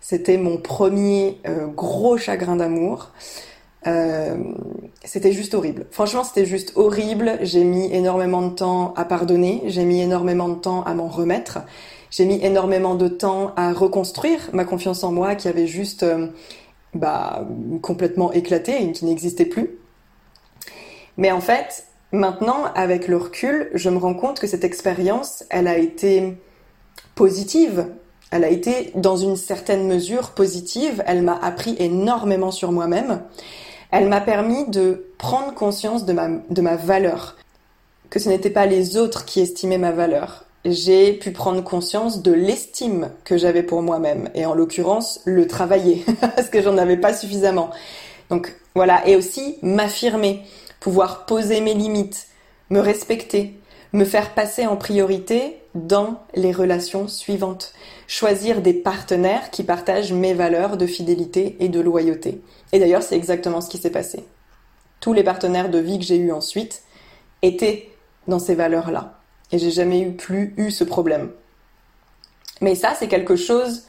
C'était 0.00 0.36
mon 0.36 0.56
premier 0.56 1.40
euh, 1.48 1.66
gros 1.66 2.16
chagrin 2.16 2.56
d'amour. 2.56 3.10
Euh, 3.88 4.36
c'était 5.04 5.32
juste 5.32 5.54
horrible. 5.54 5.86
Franchement, 5.90 6.22
c'était 6.22 6.46
juste 6.46 6.72
horrible. 6.76 7.38
J'ai 7.42 7.64
mis 7.64 7.92
énormément 7.92 8.42
de 8.42 8.54
temps 8.54 8.94
à 8.94 9.04
pardonner. 9.04 9.62
J'ai 9.66 9.84
mis 9.84 10.00
énormément 10.00 10.48
de 10.48 10.56
temps 10.56 10.84
à 10.84 10.94
m'en 10.94 11.08
remettre. 11.08 11.58
J'ai 12.10 12.24
mis 12.24 12.44
énormément 12.44 12.94
de 12.94 13.08
temps 13.08 13.52
à 13.56 13.72
reconstruire 13.72 14.38
ma 14.52 14.64
confiance 14.64 15.02
en 15.02 15.10
moi 15.10 15.34
qui 15.34 15.48
avait 15.48 15.66
juste 15.66 16.06
bah, 16.94 17.46
complètement 17.82 18.32
éclaté 18.32 18.80
et 18.80 18.92
qui 18.92 19.04
n'existait 19.04 19.44
plus. 19.44 19.78
Mais 21.16 21.32
en 21.32 21.40
fait, 21.40 21.85
Maintenant, 22.12 22.64
avec 22.74 23.08
le 23.08 23.16
recul, 23.16 23.70
je 23.74 23.90
me 23.90 23.98
rends 23.98 24.14
compte 24.14 24.38
que 24.38 24.46
cette 24.46 24.64
expérience, 24.64 25.44
elle 25.50 25.66
a 25.66 25.76
été 25.76 26.36
positive. 27.14 27.86
Elle 28.30 28.44
a 28.44 28.48
été, 28.48 28.92
dans 28.94 29.16
une 29.16 29.36
certaine 29.36 29.86
mesure, 29.86 30.30
positive. 30.30 31.02
Elle 31.06 31.22
m'a 31.22 31.36
appris 31.36 31.74
énormément 31.78 32.50
sur 32.50 32.70
moi-même. 32.70 33.22
Elle 33.90 34.08
m'a 34.08 34.20
permis 34.20 34.68
de 34.68 35.06
prendre 35.18 35.54
conscience 35.54 36.04
de 36.04 36.12
ma, 36.12 36.28
de 36.28 36.60
ma 36.60 36.76
valeur. 36.76 37.36
Que 38.10 38.20
ce 38.20 38.28
n'était 38.28 38.50
pas 38.50 38.66
les 38.66 38.96
autres 38.96 39.24
qui 39.24 39.40
estimaient 39.40 39.78
ma 39.78 39.92
valeur. 39.92 40.44
J'ai 40.64 41.12
pu 41.12 41.32
prendre 41.32 41.62
conscience 41.62 42.22
de 42.22 42.32
l'estime 42.32 43.10
que 43.24 43.36
j'avais 43.36 43.62
pour 43.62 43.82
moi-même. 43.82 44.30
Et 44.34 44.46
en 44.46 44.54
l'occurrence, 44.54 45.20
le 45.24 45.46
travailler. 45.46 46.04
parce 46.20 46.48
que 46.50 46.62
j'en 46.62 46.78
avais 46.78 46.96
pas 46.96 47.14
suffisamment. 47.14 47.70
Donc, 48.30 48.54
voilà. 48.74 49.06
Et 49.08 49.16
aussi, 49.16 49.58
m'affirmer 49.62 50.42
pouvoir 50.86 51.26
poser 51.26 51.60
mes 51.60 51.74
limites, 51.74 52.28
me 52.70 52.78
respecter, 52.78 53.58
me 53.92 54.04
faire 54.04 54.34
passer 54.34 54.68
en 54.68 54.76
priorité 54.76 55.60
dans 55.74 56.22
les 56.36 56.52
relations 56.52 57.08
suivantes. 57.08 57.72
Choisir 58.06 58.62
des 58.62 58.72
partenaires 58.72 59.50
qui 59.50 59.64
partagent 59.64 60.12
mes 60.12 60.32
valeurs 60.32 60.76
de 60.76 60.86
fidélité 60.86 61.56
et 61.58 61.68
de 61.68 61.80
loyauté. 61.80 62.40
Et 62.70 62.78
d'ailleurs, 62.78 63.02
c'est 63.02 63.16
exactement 63.16 63.60
ce 63.60 63.68
qui 63.68 63.78
s'est 63.78 63.90
passé. 63.90 64.24
Tous 65.00 65.12
les 65.12 65.24
partenaires 65.24 65.70
de 65.70 65.78
vie 65.80 65.98
que 65.98 66.04
j'ai 66.04 66.18
eus 66.18 66.30
ensuite 66.30 66.84
étaient 67.42 67.90
dans 68.28 68.38
ces 68.38 68.54
valeurs-là. 68.54 69.18
Et 69.50 69.58
j'ai 69.58 69.72
jamais 69.72 70.02
eu 70.02 70.12
plus 70.12 70.54
eu 70.56 70.70
ce 70.70 70.84
problème. 70.84 71.32
Mais 72.60 72.76
ça, 72.76 72.94
c'est 72.96 73.08
quelque 73.08 73.34
chose, 73.34 73.86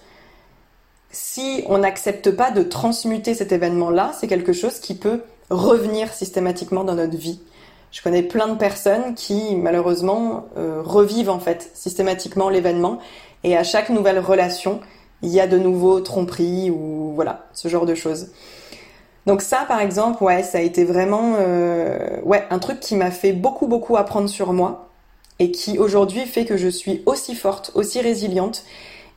si 1.11 1.63
on 1.67 1.77
n'accepte 1.77 2.31
pas 2.31 2.49
de 2.49 2.63
transmuter 2.63 3.35
cet 3.35 3.51
événement-là, 3.51 4.13
c'est 4.19 4.27
quelque 4.27 4.51
chose 4.51 4.79
qui 4.79 4.95
peut 4.95 5.21
revenir 5.49 6.11
systématiquement 6.13 6.83
dans 6.83 6.95
notre 6.95 7.17
vie. 7.17 7.39
Je 7.91 8.01
connais 8.01 8.23
plein 8.23 8.47
de 8.47 8.57
personnes 8.57 9.15
qui 9.15 9.55
malheureusement 9.55 10.45
euh, 10.57 10.81
revivent 10.83 11.29
en 11.29 11.39
fait 11.39 11.71
systématiquement 11.73 12.49
l'événement 12.49 12.99
et 13.43 13.55
à 13.55 13.63
chaque 13.63 13.89
nouvelle 13.89 14.19
relation, 14.19 14.81
il 15.21 15.29
y 15.29 15.39
a 15.39 15.47
de 15.47 15.57
nouveaux 15.57 16.01
tromperies 16.01 16.69
ou 16.69 17.13
voilà, 17.15 17.47
ce 17.53 17.67
genre 17.69 17.85
de 17.85 17.95
choses. 17.95 18.27
Donc 19.25 19.41
ça 19.41 19.65
par 19.67 19.79
exemple, 19.79 20.23
ouais, 20.23 20.43
ça 20.43 20.57
a 20.57 20.61
été 20.61 20.83
vraiment 20.83 21.35
euh, 21.39 22.19
ouais, 22.23 22.43
un 22.49 22.59
truc 22.59 22.79
qui 22.79 22.95
m'a 22.95 23.11
fait 23.11 23.33
beaucoup 23.33 23.67
beaucoup 23.67 23.95
apprendre 23.95 24.29
sur 24.29 24.53
moi 24.53 24.89
et 25.39 25.51
qui 25.51 25.77
aujourd'hui 25.77 26.25
fait 26.25 26.45
que 26.45 26.57
je 26.57 26.67
suis 26.67 27.03
aussi 27.05 27.35
forte, 27.35 27.71
aussi 27.73 28.01
résiliente 28.01 28.63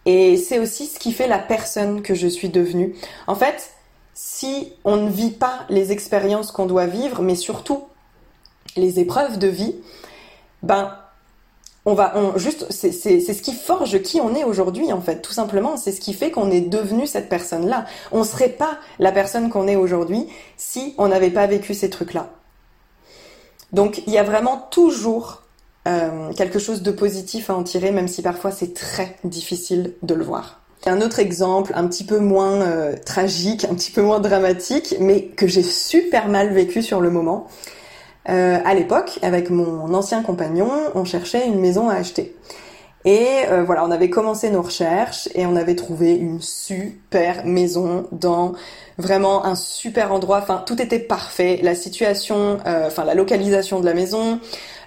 et 0.07 0.37
c'est 0.37 0.59
aussi 0.59 0.87
ce 0.87 0.99
qui 0.99 1.13
fait 1.13 1.29
la 1.29 1.39
personne 1.39 2.03
que 2.03 2.15
je 2.15 2.27
suis 2.27 2.49
devenue. 2.49 2.95
En 3.27 3.35
fait, 3.35 3.73
si 4.23 4.75
on 4.85 4.97
ne 4.97 5.09
vit 5.09 5.31
pas 5.31 5.61
les 5.71 5.93
expériences 5.93 6.53
qu'on 6.53 6.67
doit 6.67 6.85
vivre, 6.85 7.23
mais 7.23 7.35
surtout 7.35 7.85
les 8.77 9.01
épreuves 9.01 9.39
de 9.39 9.49
vie, 9.49 9.77
ben 10.63 10.95
on 11.87 11.95
va 11.95 12.13
on, 12.17 12.37
juste 12.37 12.67
c'est 12.71 12.93
ce 12.93 13.41
qui 13.43 13.55
forge 13.55 14.03
qui 14.03 14.21
on 14.21 14.35
est 14.35 14.45
aujourd'hui 14.45 14.93
en 14.93 15.01
fait 15.01 15.23
tout 15.23 15.33
simplement. 15.33 15.79
C'est 15.79 15.91
ce 15.91 16.03
qui 16.03 16.13
fait 16.13 16.31
qu'on 16.31 16.51
est 16.51 16.61
devenu 16.61 17.07
cette 17.07 17.31
personne 17.31 17.67
là 17.67 17.87
on 18.13 18.23
serait 18.23 18.51
pas 18.51 18.79
la 18.99 19.11
personne 19.11 19.49
qu'on 19.49 19.67
est 19.67 19.77
aujourd'hui 19.77 20.27
si 20.59 20.95
on 20.99 21.09
n'avait 21.09 21.31
pas 21.31 21.47
vécu 21.47 21.73
ces 21.73 21.89
trucs 21.89 22.13
là 22.13 22.29
donc 23.73 24.03
il 24.07 24.13
y 24.13 24.19
a 24.19 24.23
vraiment 24.23 24.69
toujours 24.71 25.45
euh, 25.89 26.35
quelque 26.35 26.59
chose 26.59 26.83
de 26.83 26.91
positif 26.91 27.49
à 27.49 27.55
en 27.55 27.63
tirer 27.63 27.91
même 27.91 28.07
si 28.07 28.21
parfois 28.21 28.51
c'est 28.51 28.75
très 28.75 29.17
difficile 29.25 29.95
de 30.03 30.13
le 30.13 30.25
voir 30.25 30.60
un 30.87 31.01
autre 31.03 31.19
exemple, 31.19 31.73
un 31.75 31.87
petit 31.87 32.05
peu 32.05 32.19
moins 32.19 32.63
euh, 32.63 32.95
tragique, 33.05 33.67
un 33.71 33.75
petit 33.75 33.91
peu 33.91 34.03
moins 34.03 34.21
dramatique, 34.21 34.95
mais 34.99 35.25
que 35.25 35.47
j'ai 35.47 35.63
super 35.63 36.29
mal 36.29 36.53
vécu 36.53 36.83
sur 36.83 37.01
le 37.01 37.11
moment. 37.11 37.49
Euh, 38.29 38.59
à 38.65 38.75
l'époque, 38.75 39.19
avec 39.23 39.51
mon 39.51 39.93
ancien 39.93 40.23
compagnon, 40.23 40.71
on 40.95 41.05
cherchait 41.05 41.47
une 41.47 41.61
maison 41.61 41.89
à 41.89 41.95
acheter. 41.95 42.37
Et 43.05 43.29
euh, 43.49 43.63
voilà, 43.65 43.85
on 43.85 43.91
avait 43.91 44.11
commencé 44.11 44.51
nos 44.51 44.61
recherches 44.61 45.29
et 45.35 45.47
on 45.47 45.57
avait 45.57 45.75
trouvé 45.75 46.15
une 46.15 46.41
super 46.41 47.47
maison 47.47 48.07
dans 48.13 48.53
vraiment 48.99 49.45
un 49.47 49.55
super 49.55 50.13
endroit. 50.13 50.39
Enfin, 50.43 50.63
tout 50.67 50.81
était 50.81 50.99
parfait. 50.99 51.61
La 51.63 51.75
situation, 51.75 52.59
enfin 52.67 53.05
la 53.05 53.15
localisation 53.15 53.81
de 53.81 53.87
la 53.87 53.95
maison, 53.95 54.39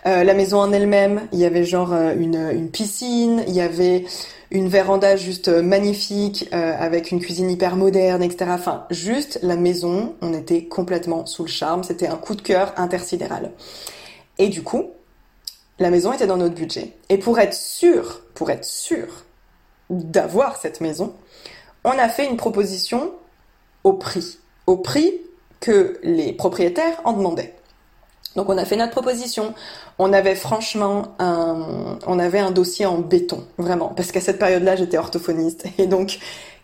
la 0.06 0.34
maison 0.34 0.60
en 0.60 0.72
elle-même. 0.72 1.22
Il 1.32 1.40
y 1.40 1.46
avait 1.46 1.64
genre 1.64 1.94
une, 1.94 2.50
une 2.52 2.70
piscine, 2.70 3.44
il 3.48 3.54
y 3.54 3.62
avait 3.62 4.06
une 4.54 4.70
véranda 4.70 5.16
juste 5.16 5.48
euh, 5.48 5.64
magnifique 5.64 6.48
euh, 6.54 6.76
avec 6.78 7.12
une 7.12 7.20
cuisine 7.20 7.50
hyper 7.50 7.76
moderne, 7.76 8.22
etc. 8.22 8.52
Enfin, 8.54 8.86
juste 8.92 9.40
la 9.42 9.56
maison, 9.56 10.16
on 10.22 10.32
était 10.34 10.66
complètement 10.66 11.26
sous 11.26 11.44
le 11.44 11.50
charme. 11.50 11.84
C'était 11.84 12.08
un 12.08 12.18
coup 12.18 12.36
de 12.36 12.42
cœur 12.42 12.72
intersidéral. 12.78 13.52
Et 14.38 14.50
du 14.50 14.62
coup, 14.62 14.92
la 15.80 15.90
maison 15.90 16.14
était 16.14 16.28
dans 16.28 16.38
notre 16.38 16.54
budget. 16.54 16.94
Et 17.10 17.18
pour 17.18 17.40
être 17.40 17.56
sûr, 17.56 18.22
pour 18.36 18.52
être 18.52 18.64
sûr 18.64 19.08
d'avoir 19.90 20.58
cette 20.58 20.82
maison, 20.82 21.14
on 21.84 21.90
a 21.90 22.08
fait 22.08 22.30
une 22.30 22.38
proposition 22.38 23.12
au 23.84 23.94
prix, 23.94 24.38
au 24.68 24.78
prix 24.78 25.14
que 25.62 26.00
les 26.04 26.32
propriétaires 26.32 27.02
en 27.06 27.14
demandaient. 27.14 27.56
Donc 28.36 28.50
on 28.50 28.58
a 28.58 28.66
fait 28.66 28.76
notre 28.76 28.92
proposition. 28.92 29.54
On 30.00 30.14
avait 30.14 30.36
franchement 30.36 31.16
un, 31.20 31.98
on 32.08 32.20
avait 32.20 32.40
un 32.40 32.52
dossier 32.52 32.86
en 32.86 32.98
béton, 32.98 33.46
vraiment, 33.58 33.90
parce 33.90 34.12
qu'à 34.12 34.22
cette 34.22 34.40
période-là, 34.40 34.76
j'étais 34.76 34.98
orthophoniste 34.98 35.66
et 35.78 35.88
donc 35.88 36.20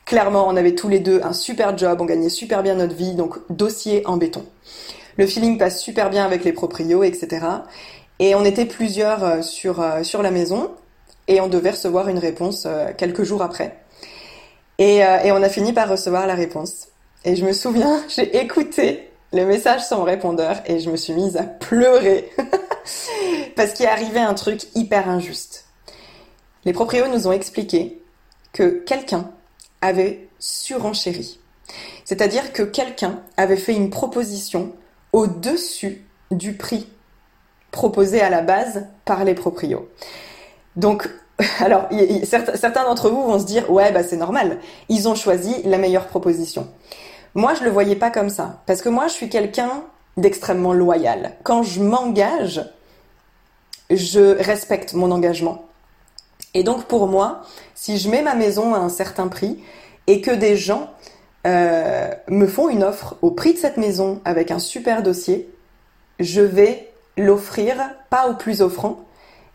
clairement, 0.05 0.47
on 0.47 0.55
avait 0.55 0.73
tous 0.73 0.89
les 0.89 0.99
deux 0.99 1.21
un 1.23 1.33
super 1.33 1.77
job, 1.77 2.01
on 2.01 2.05
gagnait 2.05 2.29
super 2.29 2.63
bien 2.63 2.75
notre 2.75 2.95
vie, 2.95 3.13
donc 3.13 3.38
dossier 3.49 4.01
en 4.07 4.17
béton. 4.17 4.45
Le 5.17 5.27
feeling 5.27 5.57
passe 5.57 5.81
super 5.81 6.09
bien 6.09 6.25
avec 6.25 6.43
les 6.43 6.53
proprios, 6.53 7.03
etc. 7.03 7.45
Et 8.19 8.35
on 8.35 8.43
était 8.43 8.65
plusieurs 8.65 9.23
euh, 9.23 9.41
sur 9.41 9.81
euh, 9.81 10.03
sur 10.03 10.21
la 10.21 10.31
maison 10.31 10.71
et 11.27 11.41
on 11.41 11.47
devait 11.47 11.71
recevoir 11.71 12.09
une 12.09 12.19
réponse 12.19 12.65
euh, 12.65 12.91
quelques 12.97 13.23
jours 13.23 13.41
après. 13.41 13.77
Et, 14.77 14.99
et 14.99 15.33
on 15.33 15.43
a 15.43 15.49
fini 15.49 15.73
par 15.73 15.89
recevoir 15.89 16.25
la 16.25 16.35
réponse. 16.35 16.88
Et 17.25 17.35
je 17.35 17.45
me 17.45 17.51
souviens, 17.51 18.01
j'ai 18.07 18.38
écouté 18.38 19.08
le 19.31 19.45
message 19.45 19.86
sans 19.86 20.03
répondeur 20.03 20.57
et 20.65 20.79
je 20.79 20.89
me 20.89 20.98
suis 20.98 21.13
mise 21.13 21.38
à 21.38 21.43
pleurer 21.43 22.29
parce 23.55 23.74
qu'il 23.74 23.86
arrivait 23.86 24.19
un 24.19 24.33
truc 24.33 24.63
hyper 24.75 25.09
injuste. 25.09 25.65
Les 26.65 26.74
proprios 26.74 27.07
nous 27.07 27.27
ont 27.27 27.31
expliqué 27.31 28.01
que 28.53 28.83
quelqu'un 28.86 29.31
avait 29.81 30.27
surenchéri. 30.39 31.39
C'est-à-dire 32.03 32.53
que 32.53 32.63
quelqu'un 32.63 33.21
avait 33.38 33.57
fait 33.57 33.75
une 33.75 33.91
proposition 33.91 34.74
au-dessus 35.13 36.05
du 36.31 36.53
prix 36.53 36.88
proposé 37.71 38.21
à 38.21 38.29
la 38.29 38.41
base 38.41 38.88
par 39.05 39.24
les 39.24 39.36
proprios. 39.36 39.88
Donc, 40.75 41.09
alors, 41.59 41.88
certains 42.24 42.83
d'entre 42.83 43.09
vous 43.09 43.24
vont 43.24 43.39
se 43.39 43.45
dire, 43.45 43.69
ouais, 43.71 43.91
bah 43.91 44.03
c'est 44.03 44.17
normal. 44.17 44.59
Ils 44.89 45.07
ont 45.07 45.15
choisi 45.15 45.62
la 45.63 45.77
meilleure 45.77 46.07
proposition. 46.07 46.67
Moi, 47.36 47.53
je 47.53 47.63
le 47.63 47.69
voyais 47.69 47.95
pas 47.95 48.09
comme 48.09 48.29
ça. 48.29 48.62
Parce 48.65 48.81
que 48.81 48.89
moi, 48.89 49.07
je 49.07 49.13
suis 49.13 49.29
quelqu'un 49.29 49.83
d'extrêmement 50.17 50.74
loyal. 50.74 51.33
Quand 51.43 51.63
je 51.63 51.81
m'engage, 51.81 52.63
je 53.89 54.38
respecte 54.38 54.93
mon 54.93 55.12
engagement. 55.12 55.65
Et 56.53 56.63
donc, 56.63 56.86
pour 56.86 57.07
moi, 57.07 57.41
si 57.75 57.98
je 57.98 58.09
mets 58.09 58.21
ma 58.21 58.36
maison 58.36 58.74
à 58.74 58.79
un 58.79 58.89
certain 58.89 59.27
prix 59.27 59.59
et 60.07 60.21
que 60.21 60.31
des 60.31 60.57
gens 60.57 60.89
euh, 61.48 62.12
me 62.27 62.48
font 62.48 62.69
une 62.69 62.83
offre 62.83 63.17
au 63.21 63.31
prix 63.31 63.53
de 63.53 63.59
cette 63.59 63.77
maison 63.77 64.19
avec 64.25 64.51
un 64.51 64.59
super 64.59 65.03
dossier, 65.03 65.50
je 66.19 66.41
vais 66.41 66.91
l'offrir 67.17 67.75
pas 68.09 68.27
au 68.29 68.36
plus 68.36 68.62
offrant, 68.62 69.00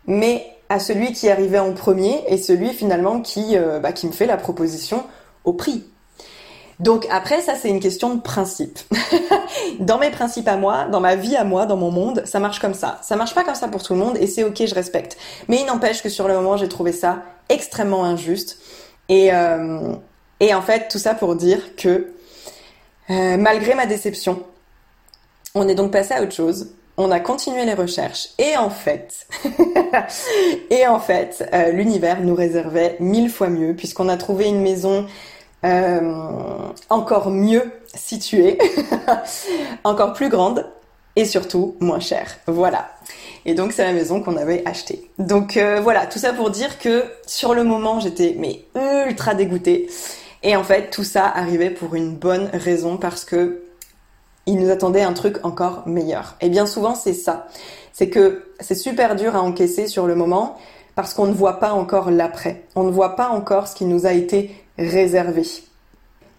mais 0.07 0.45
à 0.69 0.79
celui 0.79 1.11
qui 1.11 1.29
arrivait 1.29 1.59
en 1.59 1.73
premier 1.73 2.23
et 2.27 2.37
celui 2.37 2.69
finalement 2.69 3.21
qui, 3.21 3.57
euh, 3.57 3.79
bah, 3.79 3.91
qui 3.91 4.07
me 4.07 4.11
fait 4.11 4.25
la 4.25 4.37
proposition 4.37 5.03
au 5.43 5.53
prix. 5.53 5.83
Donc 6.79 7.07
après, 7.09 7.41
ça 7.41 7.55
c'est 7.55 7.69
une 7.69 7.79
question 7.79 8.15
de 8.15 8.21
principe. 8.21 8.79
dans 9.79 9.97
mes 9.97 10.11
principes 10.11 10.47
à 10.47 10.57
moi, 10.57 10.85
dans 10.85 10.99
ma 10.99 11.15
vie 11.15 11.35
à 11.35 11.43
moi, 11.43 11.65
dans 11.65 11.77
mon 11.77 11.91
monde, 11.91 12.23
ça 12.25 12.39
marche 12.39 12.59
comme 12.59 12.73
ça. 12.73 12.99
Ça 13.01 13.15
marche 13.15 13.33
pas 13.33 13.43
comme 13.43 13.55
ça 13.55 13.67
pour 13.67 13.81
tout 13.81 13.93
le 13.93 13.99
monde 13.99 14.17
et 14.19 14.27
c'est 14.27 14.43
ok, 14.43 14.65
je 14.65 14.75
respecte. 14.75 15.17
Mais 15.47 15.61
il 15.61 15.65
n'empêche 15.65 16.01
que 16.01 16.09
sur 16.09 16.27
le 16.27 16.33
moment, 16.35 16.57
j'ai 16.57 16.67
trouvé 16.67 16.91
ça 16.91 17.23
extrêmement 17.49 18.03
injuste. 18.03 18.59
Et, 19.07 19.33
euh, 19.33 19.93
et 20.39 20.53
en 20.53 20.61
fait, 20.61 20.87
tout 20.89 20.97
ça 20.97 21.15
pour 21.15 21.35
dire 21.35 21.75
que 21.75 22.11
euh, 23.09 23.37
malgré 23.37 23.75
ma 23.75 23.85
déception, 23.85 24.43
on 25.53 25.67
est 25.67 25.75
donc 25.75 25.91
passé 25.91 26.13
à 26.13 26.21
autre 26.21 26.33
chose. 26.33 26.71
On 26.97 27.11
a 27.11 27.19
continué 27.19 27.65
les 27.65 27.73
recherches 27.73 28.29
et 28.37 28.55
en 28.55 28.69
fait, 28.69 29.27
et 30.69 30.87
en 30.87 30.99
fait, 30.99 31.47
euh, 31.53 31.71
l'univers 31.71 32.21
nous 32.21 32.35
réservait 32.35 32.95
mille 33.01 33.29
fois 33.29 33.49
mieux 33.49 33.75
puisqu'on 33.75 34.07
a 34.07 34.15
trouvé 34.15 34.45
une 34.45 34.61
maison 34.61 35.05
euh, 35.63 36.69
encore 36.89 37.29
mieux 37.31 37.71
située, 37.93 38.57
encore 39.83 40.13
plus 40.13 40.29
grande 40.29 40.65
et 41.15 41.25
surtout 41.25 41.75
moins 41.79 41.99
chère. 41.99 42.37
Voilà. 42.47 42.89
Et 43.45 43.53
donc 43.53 43.71
c'est 43.71 43.83
la 43.83 43.93
maison 43.93 44.21
qu'on 44.21 44.37
avait 44.37 44.63
achetée. 44.65 45.09
Donc 45.17 45.57
euh, 45.57 45.79
voilà, 45.81 46.07
tout 46.07 46.19
ça 46.19 46.33
pour 46.33 46.49
dire 46.49 46.79
que 46.79 47.05
sur 47.25 47.53
le 47.53 47.63
moment 47.63 47.99
j'étais 47.99 48.35
mais 48.37 48.65
ultra 49.07 49.33
dégoûtée. 49.33 49.87
Et 50.43 50.55
en 50.55 50.63
fait 50.63 50.89
tout 50.89 51.03
ça 51.03 51.25
arrivait 51.25 51.69
pour 51.69 51.95
une 51.95 52.15
bonne 52.15 52.49
raison 52.53 52.97
parce 52.97 53.23
que 53.23 53.61
il 54.47 54.57
nous 54.59 54.69
attendait 54.69 55.01
un 55.01 55.13
truc 55.13 55.43
encore 55.43 55.87
meilleur. 55.87 56.35
Et 56.41 56.49
bien 56.49 56.65
souvent 56.65 56.95
c'est 56.95 57.13
ça. 57.13 57.47
C'est 57.93 58.09
que 58.09 58.51
c'est 58.59 58.75
super 58.75 59.15
dur 59.15 59.35
à 59.35 59.41
encaisser 59.41 59.87
sur 59.87 60.05
le 60.05 60.15
moment 60.15 60.57
parce 60.95 61.13
qu'on 61.13 61.27
ne 61.27 61.33
voit 61.33 61.59
pas 61.59 61.71
encore 61.71 62.11
l'après. 62.11 62.65
On 62.75 62.83
ne 62.83 62.91
voit 62.91 63.15
pas 63.15 63.29
encore 63.29 63.67
ce 63.67 63.75
qui 63.75 63.85
nous 63.85 64.05
a 64.05 64.13
été 64.13 64.64
réservé. 64.77 65.43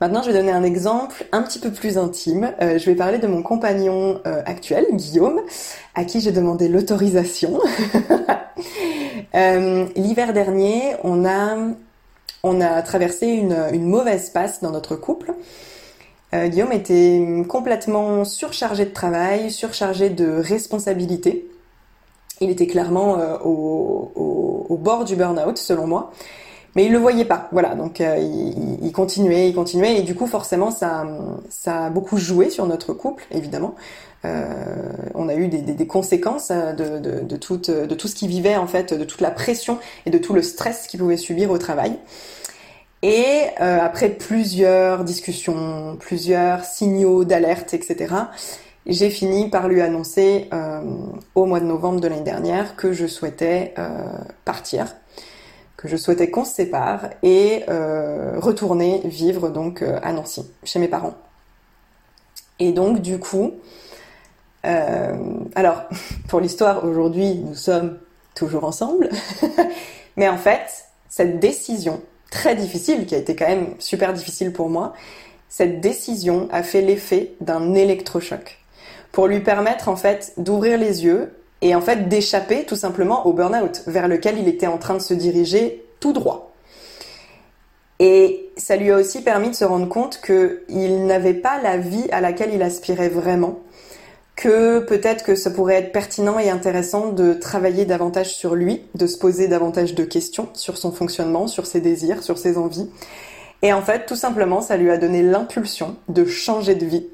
Maintenant, 0.01 0.23
je 0.23 0.31
vais 0.31 0.39
donner 0.39 0.53
un 0.53 0.63
exemple 0.63 1.25
un 1.33 1.43
petit 1.43 1.59
peu 1.59 1.71
plus 1.71 1.97
intime. 1.97 2.53
Euh, 2.61 2.79
je 2.79 2.85
vais 2.87 2.95
parler 2.95 3.19
de 3.19 3.27
mon 3.27 3.43
compagnon 3.43 4.21
euh, 4.27 4.43
actuel, 4.45 4.87
Guillaume, 4.93 5.41
à 5.95 6.05
qui 6.05 6.21
j'ai 6.21 6.33
demandé 6.33 6.69
l'autorisation. 6.69 7.59
euh, 9.35 9.87
L'hiver 9.97 10.35
dernier, 10.35 10.97
on 11.03 11.25
a, 11.25 11.57
on 12.43 12.61
a 12.61 12.83
traversé 12.83 13.27
une, 13.27 13.57
une 13.73 13.87
mauvaise 13.87 14.29
passe 14.29 14.61
dans 14.61 14.71
notre 14.71 14.97
couple. 14.97 15.33
Euh, 16.35 16.49
Guillaume 16.49 16.73
était 16.73 17.45
complètement 17.49 18.25
surchargé 18.25 18.85
de 18.85 18.91
travail, 18.91 19.51
surchargé 19.51 20.11
de 20.11 20.29
responsabilités. 20.29 21.49
Il 22.41 22.51
était 22.51 22.67
clairement 22.67 23.19
euh, 23.19 23.39
au, 23.45 24.13
au, 24.15 24.67
au, 24.69 24.77
bord 24.77 25.05
du 25.05 25.17
burn-out, 25.17 25.57
selon 25.57 25.87
moi 25.87 26.13
mais 26.77 26.85
il 26.85 26.93
le 26.93 26.99
voyait 26.99 27.25
pas. 27.25 27.49
Voilà, 27.51 27.75
donc 27.75 28.01
euh, 28.01 28.17
il, 28.19 28.85
il, 28.85 28.93
continuait, 28.93 29.49
il 29.49 29.55
continuait, 29.55 29.99
et 29.99 30.03
du 30.03 30.15
coup 30.15 30.27
forcément 30.27 30.71
ça, 30.71 31.07
ça 31.49 31.87
a 31.87 31.91
beaucoup 31.91 32.19
joué 32.19 32.51
sur 32.51 32.67
notre 32.67 32.93
couple, 32.93 33.25
évidemment. 33.33 33.75
Euh, 34.27 34.45
on 35.15 35.29
a 35.29 35.35
eu 35.35 35.49
des, 35.49 35.59
des, 35.59 35.73
des 35.73 35.87
conséquences 35.87 36.51
euh, 36.51 36.73
de, 36.73 36.99
de, 36.99 37.21
de, 37.25 37.37
tout, 37.37 37.57
de 37.57 37.95
tout 37.95 38.09
ce 38.09 38.15
qu'il 38.15 38.29
vivait 38.29 38.57
en 38.57 38.67
fait, 38.67 38.93
de 38.93 39.05
toute 39.05 39.21
la 39.21 39.31
pression 39.31 39.79
et 40.05 40.11
de 40.11 40.19
tout 40.19 40.35
le 40.35 40.43
stress 40.43 40.87
qu'il 40.87 41.01
pouvait 41.01 41.17
subir 41.17 41.51
au 41.51 41.59
travail. 41.59 41.99
Et 43.03 43.25
euh, 43.61 43.79
après 43.81 44.11
plusieurs 44.11 45.05
discussions, 45.05 45.97
plusieurs 45.99 46.65
signaux 46.65 47.25
d'alerte, 47.25 47.73
etc., 47.73 48.15
j'ai 48.87 49.11
fini 49.11 49.49
par 49.49 49.69
lui 49.69 49.81
annoncer 49.81 50.49
euh, 50.53 50.81
au 51.35 51.45
mois 51.47 51.61
de 51.61 51.65
novembre 51.65 52.01
de 52.01 52.09
l'année 52.09 52.23
dernière 52.23 52.77
que 52.77 52.93
je 52.93 53.07
souhaitais 53.07 53.75
partir 54.45 54.95
que 55.77 55.89
je 55.89 55.97
souhaitais 55.97 56.31
qu'on 56.31 56.45
se 56.45 56.55
sépare 56.55 57.11
et 57.23 57.65
euh, 57.69 58.39
retourner 58.39 59.03
vivre 59.05 59.51
donc 59.51 59.83
euh, 59.83 59.99
à 60.03 60.13
Nancy, 60.13 60.51
chez 60.65 60.79
mes 60.79 60.89
parents. 60.89 61.15
Et 62.59 62.73
donc 62.73 63.01
du 63.01 63.19
coup, 63.19 63.53
euh, 64.65 65.17
alors 65.55 65.85
pour 66.29 66.41
l'histoire, 66.41 66.85
aujourd'hui 66.85 67.35
nous 67.37 67.55
sommes 67.55 67.99
toujours 68.35 68.65
ensemble, 68.65 69.11
mais 70.17 70.29
en 70.29 70.39
fait 70.39 70.87
cette 71.09 71.41
décision 71.41 72.03
très 72.31 72.57
difficile, 72.57 73.07
qui 73.07 73.15
a 73.15 73.19
été 73.19 73.37
quand 73.37 73.47
même 73.47 73.75
super 73.79 74.13
difficile 74.13 74.53
pour 74.53 74.69
moi, 74.69 74.95
cette 75.49 75.81
décision 75.81 76.49
a 76.51 76.63
fait 76.63 76.83
l'effet 76.83 77.35
d'un 77.41 77.75
électrochoc 77.75 78.59
pour 79.13 79.27
lui 79.29 79.41
permettre 79.41 79.89
en 79.89 79.97
fait 79.97 80.35
d'ouvrir 80.37 80.77
les 80.77 81.05
yeux 81.05 81.33
et 81.63 81.75
en 81.75 81.81
fait 81.81 82.09
d'échapper 82.09 82.65
tout 82.65 82.77
simplement 82.77 83.27
au 83.27 83.33
burn-out 83.33 83.83
vers 83.87 84.09
lequel 84.09 84.39
il 84.39 84.49
était 84.49 84.67
en 84.67 84.79
train 84.79 84.95
de 84.95 85.03
se 85.03 85.15
diriger 85.15 85.85
tout 86.01 86.13
droit. 86.13 86.53
Et 87.99 88.51
ça 88.57 88.77
lui 88.77 88.91
a 88.91 88.97
aussi 88.97 89.23
permis 89.23 89.51
de 89.51 89.55
se 89.55 89.65
rendre 89.65 89.89
compte 89.89 90.21
qu'il 90.21 91.07
n'avait 91.07 91.35
pas 91.35 91.61
la 91.63 91.79
vie 91.79 92.07
à 92.11 92.21
laquelle 92.21 92.53
il 92.53 92.63
aspirait 92.63 93.09
vraiment, 93.09 93.61
que 94.35 94.81
peut-être 94.81 95.25
que 95.25 95.35
ça 95.35 95.51
pourrait 95.51 95.77
être 95.77 95.93
pertinent 95.93 96.39
et 96.39 96.51
intéressant 96.51 97.09
de 97.09 97.33
travailler 97.33 97.87
davantage 97.87 98.35
sur 98.35 98.55
lui, 98.55 98.83
de 98.95 99.07
se 99.07 99.17
poser 99.17 99.49
davantage 99.49 99.95
de 99.95 100.05
questions 100.05 100.49
sur 100.53 100.77
son 100.77 100.93
fonctionnement, 100.93 101.47
sur 101.47 101.65
ses 101.67 101.81
désirs, 101.81 102.23
sur 102.23 102.37
ses 102.37 102.59
envies. 102.59 102.91
Et 103.63 103.73
en 103.73 103.81
fait, 103.81 104.05
tout 104.05 104.17
simplement, 104.17 104.61
ça 104.61 104.77
lui 104.77 104.91
a 104.91 104.99
donné 104.99 105.23
l'impulsion 105.23 105.97
de 106.09 106.27
changer 106.27 106.75
de 106.75 106.85
vie. 106.85 107.07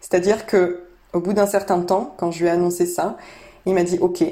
C'est-à-dire 0.00 0.46
que, 0.46 0.84
au 1.12 1.20
bout 1.20 1.32
d'un 1.32 1.48
certain 1.48 1.80
temps, 1.80 2.14
quand 2.16 2.30
je 2.30 2.38
lui 2.38 2.46
ai 2.46 2.50
annoncé 2.50 2.86
ça, 2.86 3.16
il 3.68 3.74
m'a 3.74 3.84
dit 3.84 3.98
ok, 4.00 4.24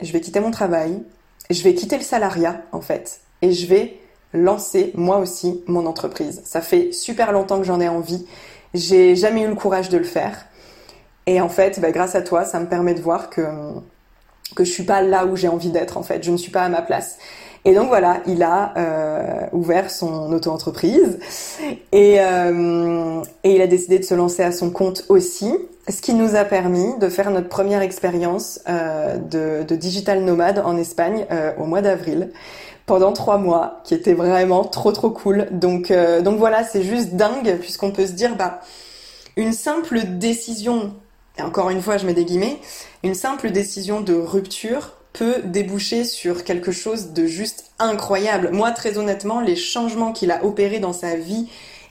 je 0.00 0.12
vais 0.12 0.20
quitter 0.20 0.40
mon 0.40 0.50
travail, 0.50 1.02
je 1.50 1.62
vais 1.62 1.74
quitter 1.74 1.96
le 1.96 2.04
salariat 2.04 2.62
en 2.72 2.80
fait, 2.80 3.20
et 3.42 3.52
je 3.52 3.66
vais 3.66 3.98
lancer 4.34 4.92
moi 4.94 5.18
aussi 5.18 5.64
mon 5.66 5.86
entreprise. 5.86 6.42
Ça 6.44 6.60
fait 6.60 6.92
super 6.92 7.32
longtemps 7.32 7.58
que 7.58 7.64
j'en 7.64 7.80
ai 7.80 7.88
envie, 7.88 8.26
j'ai 8.74 9.16
jamais 9.16 9.42
eu 9.42 9.48
le 9.48 9.54
courage 9.54 9.88
de 9.88 9.96
le 9.96 10.04
faire, 10.04 10.46
et 11.26 11.40
en 11.40 11.48
fait, 11.48 11.80
bah, 11.80 11.90
grâce 11.90 12.14
à 12.14 12.22
toi, 12.22 12.44
ça 12.44 12.60
me 12.60 12.68
permet 12.68 12.94
de 12.94 13.00
voir 13.00 13.30
que 13.30 13.42
que 14.54 14.64
je 14.64 14.70
suis 14.70 14.84
pas 14.84 15.02
là 15.02 15.26
où 15.26 15.36
j'ai 15.36 15.48
envie 15.48 15.70
d'être 15.70 15.96
en 15.96 16.02
fait, 16.02 16.22
je 16.22 16.30
ne 16.30 16.36
suis 16.36 16.50
pas 16.50 16.62
à 16.62 16.68
ma 16.68 16.82
place. 16.82 17.18
Et 17.64 17.74
donc 17.74 17.88
voilà, 17.88 18.20
il 18.26 18.42
a 18.42 18.72
euh, 18.76 19.46
ouvert 19.52 19.90
son 19.90 20.32
auto-entreprise 20.32 21.18
et, 21.92 22.16
euh, 22.20 23.20
et 23.44 23.56
il 23.56 23.60
a 23.60 23.66
décidé 23.66 23.98
de 23.98 24.04
se 24.04 24.14
lancer 24.14 24.42
à 24.42 24.52
son 24.52 24.70
compte 24.70 25.04
aussi, 25.08 25.52
ce 25.88 26.00
qui 26.00 26.14
nous 26.14 26.36
a 26.36 26.44
permis 26.44 26.96
de 26.98 27.08
faire 27.08 27.30
notre 27.30 27.48
première 27.48 27.82
expérience 27.82 28.60
euh, 28.68 29.16
de, 29.16 29.64
de, 29.64 29.76
digital 29.76 30.22
nomade 30.22 30.60
en 30.64 30.76
Espagne 30.76 31.26
euh, 31.30 31.52
au 31.58 31.64
mois 31.64 31.82
d'avril 31.82 32.30
pendant 32.86 33.12
trois 33.12 33.36
mois, 33.36 33.80
qui 33.84 33.94
était 33.94 34.14
vraiment 34.14 34.64
trop 34.64 34.92
trop 34.92 35.10
cool. 35.10 35.46
Donc 35.50 35.90
euh, 35.90 36.22
donc 36.22 36.38
voilà, 36.38 36.64
c'est 36.64 36.82
juste 36.82 37.14
dingue 37.14 37.58
puisqu'on 37.60 37.90
peut 37.90 38.06
se 38.06 38.12
dire 38.12 38.34
bah 38.36 38.60
une 39.36 39.52
simple 39.52 40.00
décision, 40.18 40.94
et 41.38 41.42
encore 41.42 41.70
une 41.70 41.82
fois 41.82 41.98
je 41.98 42.06
mets 42.06 42.14
des 42.14 42.24
guillemets, 42.24 42.58
une 43.02 43.14
simple 43.14 43.50
décision 43.50 44.00
de 44.00 44.14
rupture 44.14 44.97
déboucher 45.44 46.04
sur 46.04 46.44
quelque 46.44 46.72
chose 46.72 47.12
de 47.12 47.26
juste 47.26 47.70
incroyable. 47.78 48.50
Moi, 48.52 48.70
très 48.72 48.98
honnêtement, 48.98 49.40
les 49.40 49.56
changements 49.56 50.12
qu'il 50.12 50.30
a 50.30 50.44
opérés 50.44 50.80
dans 50.80 50.92
sa 50.92 51.16
vie 51.16 51.48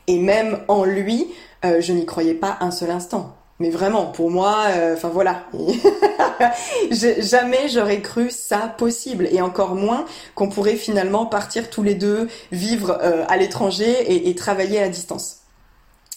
et 0.07 0.19
même 0.19 0.59
en 0.67 0.85
lui, 0.85 1.27
euh, 1.65 1.81
je 1.81 1.93
n'y 1.93 2.05
croyais 2.05 2.33
pas 2.33 2.57
un 2.61 2.71
seul 2.71 2.89
instant. 2.89 3.35
Mais 3.59 3.69
vraiment, 3.71 4.05
pour 4.05 4.29
moi, 4.29 4.65
euh, 4.69 4.93
enfin 4.93 5.09
voilà, 5.09 5.43
jamais 6.91 7.67
j'aurais 7.69 8.01
cru 8.01 8.29
ça 8.29 8.73
possible, 8.77 9.27
et 9.31 9.41
encore 9.41 9.73
moins 9.73 10.05
qu'on 10.35 10.47
pourrait 10.47 10.75
finalement 10.75 11.25
partir 11.25 11.71
tous 11.71 11.81
les 11.81 11.95
deux, 11.95 12.29
vivre 12.51 12.99
euh, 13.01 13.25
à 13.27 13.37
l'étranger 13.37 14.29
et, 14.29 14.35
travailler 14.35 14.79
à 14.79 14.89
distance. 14.89 15.39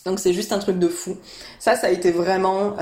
Donc 0.04 0.20
c'est 0.20 0.34
juste 0.34 0.52
un 0.52 0.58
truc 0.58 0.78
de 0.78 0.88
fou. 0.88 1.16
Ça, 1.58 1.76
ça 1.76 1.86
a 1.86 1.90
été 1.90 2.10
vraiment 2.10 2.76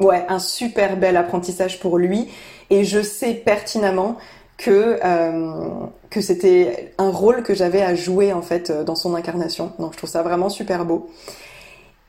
ouais, 0.00 0.24
un 0.28 0.38
super 0.38 0.96
bel 0.96 1.16
apprentissage 1.16 1.78
pour 1.78 1.98
lui. 1.98 2.28
Et 2.70 2.84
je 2.84 3.02
sais 3.02 3.34
pertinemment 3.34 4.16
que 4.56 4.98
euh, 5.04 5.86
que 6.10 6.20
c'était 6.20 6.92
un 6.98 7.10
rôle 7.10 7.42
que 7.42 7.54
j'avais 7.54 7.82
à 7.82 7.94
jouer 7.94 8.32
en 8.32 8.42
fait 8.42 8.70
dans 8.70 8.96
son 8.96 9.14
incarnation. 9.14 9.72
Donc 9.78 9.92
je 9.92 9.98
trouve 9.98 10.10
ça 10.10 10.22
vraiment 10.22 10.48
super 10.48 10.84
beau. 10.84 11.10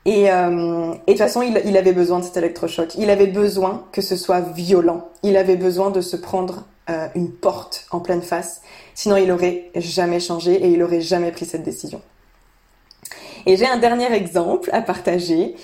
Et, 0.04 0.30
euh, 0.32 0.94
et 1.06 1.12
de 1.12 1.18
toute 1.18 1.18
façon, 1.18 1.42
il, 1.42 1.60
il, 1.64 1.76
avait 1.76 1.92
besoin 1.92 2.18
de 2.18 2.24
cet 2.24 2.36
électrochoc. 2.36 2.96
Il 2.96 3.08
avait 3.08 3.28
besoin 3.28 3.84
que 3.92 4.00
ce 4.00 4.16
soit 4.16 4.40
violent. 4.40 5.08
Il 5.22 5.36
avait 5.36 5.56
besoin 5.56 5.90
de 5.90 6.00
se 6.00 6.16
prendre 6.16 6.64
euh, 6.90 7.06
une 7.14 7.30
porte 7.30 7.86
en 7.92 8.00
pleine 8.00 8.22
face. 8.22 8.62
Sinon, 8.94 9.16
il 9.16 9.30
aurait 9.30 9.70
jamais 9.76 10.18
changé 10.18 10.54
et 10.54 10.68
il 10.68 10.82
aurait 10.82 11.00
jamais 11.00 11.30
pris 11.30 11.46
cette 11.46 11.62
décision. 11.62 12.02
Et 13.46 13.56
j'ai 13.56 13.66
un 13.66 13.78
dernier 13.78 14.12
exemple 14.12 14.68
à 14.72 14.82
partager. 14.82 15.54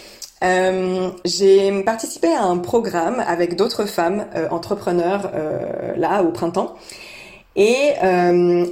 Euh, 0.44 1.10
j'ai 1.24 1.82
participé 1.82 2.28
à 2.28 2.44
un 2.44 2.58
programme 2.58 3.22
avec 3.26 3.56
d'autres 3.56 3.86
femmes 3.86 4.26
euh, 4.36 4.48
entrepreneurs 4.50 5.30
euh, 5.34 5.96
là 5.96 6.22
au 6.22 6.30
printemps. 6.30 6.76
Et, 7.56 7.94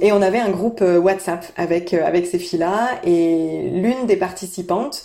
et, 0.01 0.11
on 0.13 0.21
avait 0.21 0.39
un 0.39 0.49
groupe 0.49 0.79
WhatsApp 0.79 1.45
avec, 1.57 1.93
avec 1.93 2.25
ces 2.25 2.39
filles-là. 2.39 3.01
Et 3.03 3.69
l'une 3.73 4.05
des 4.05 4.15
participantes 4.15 5.03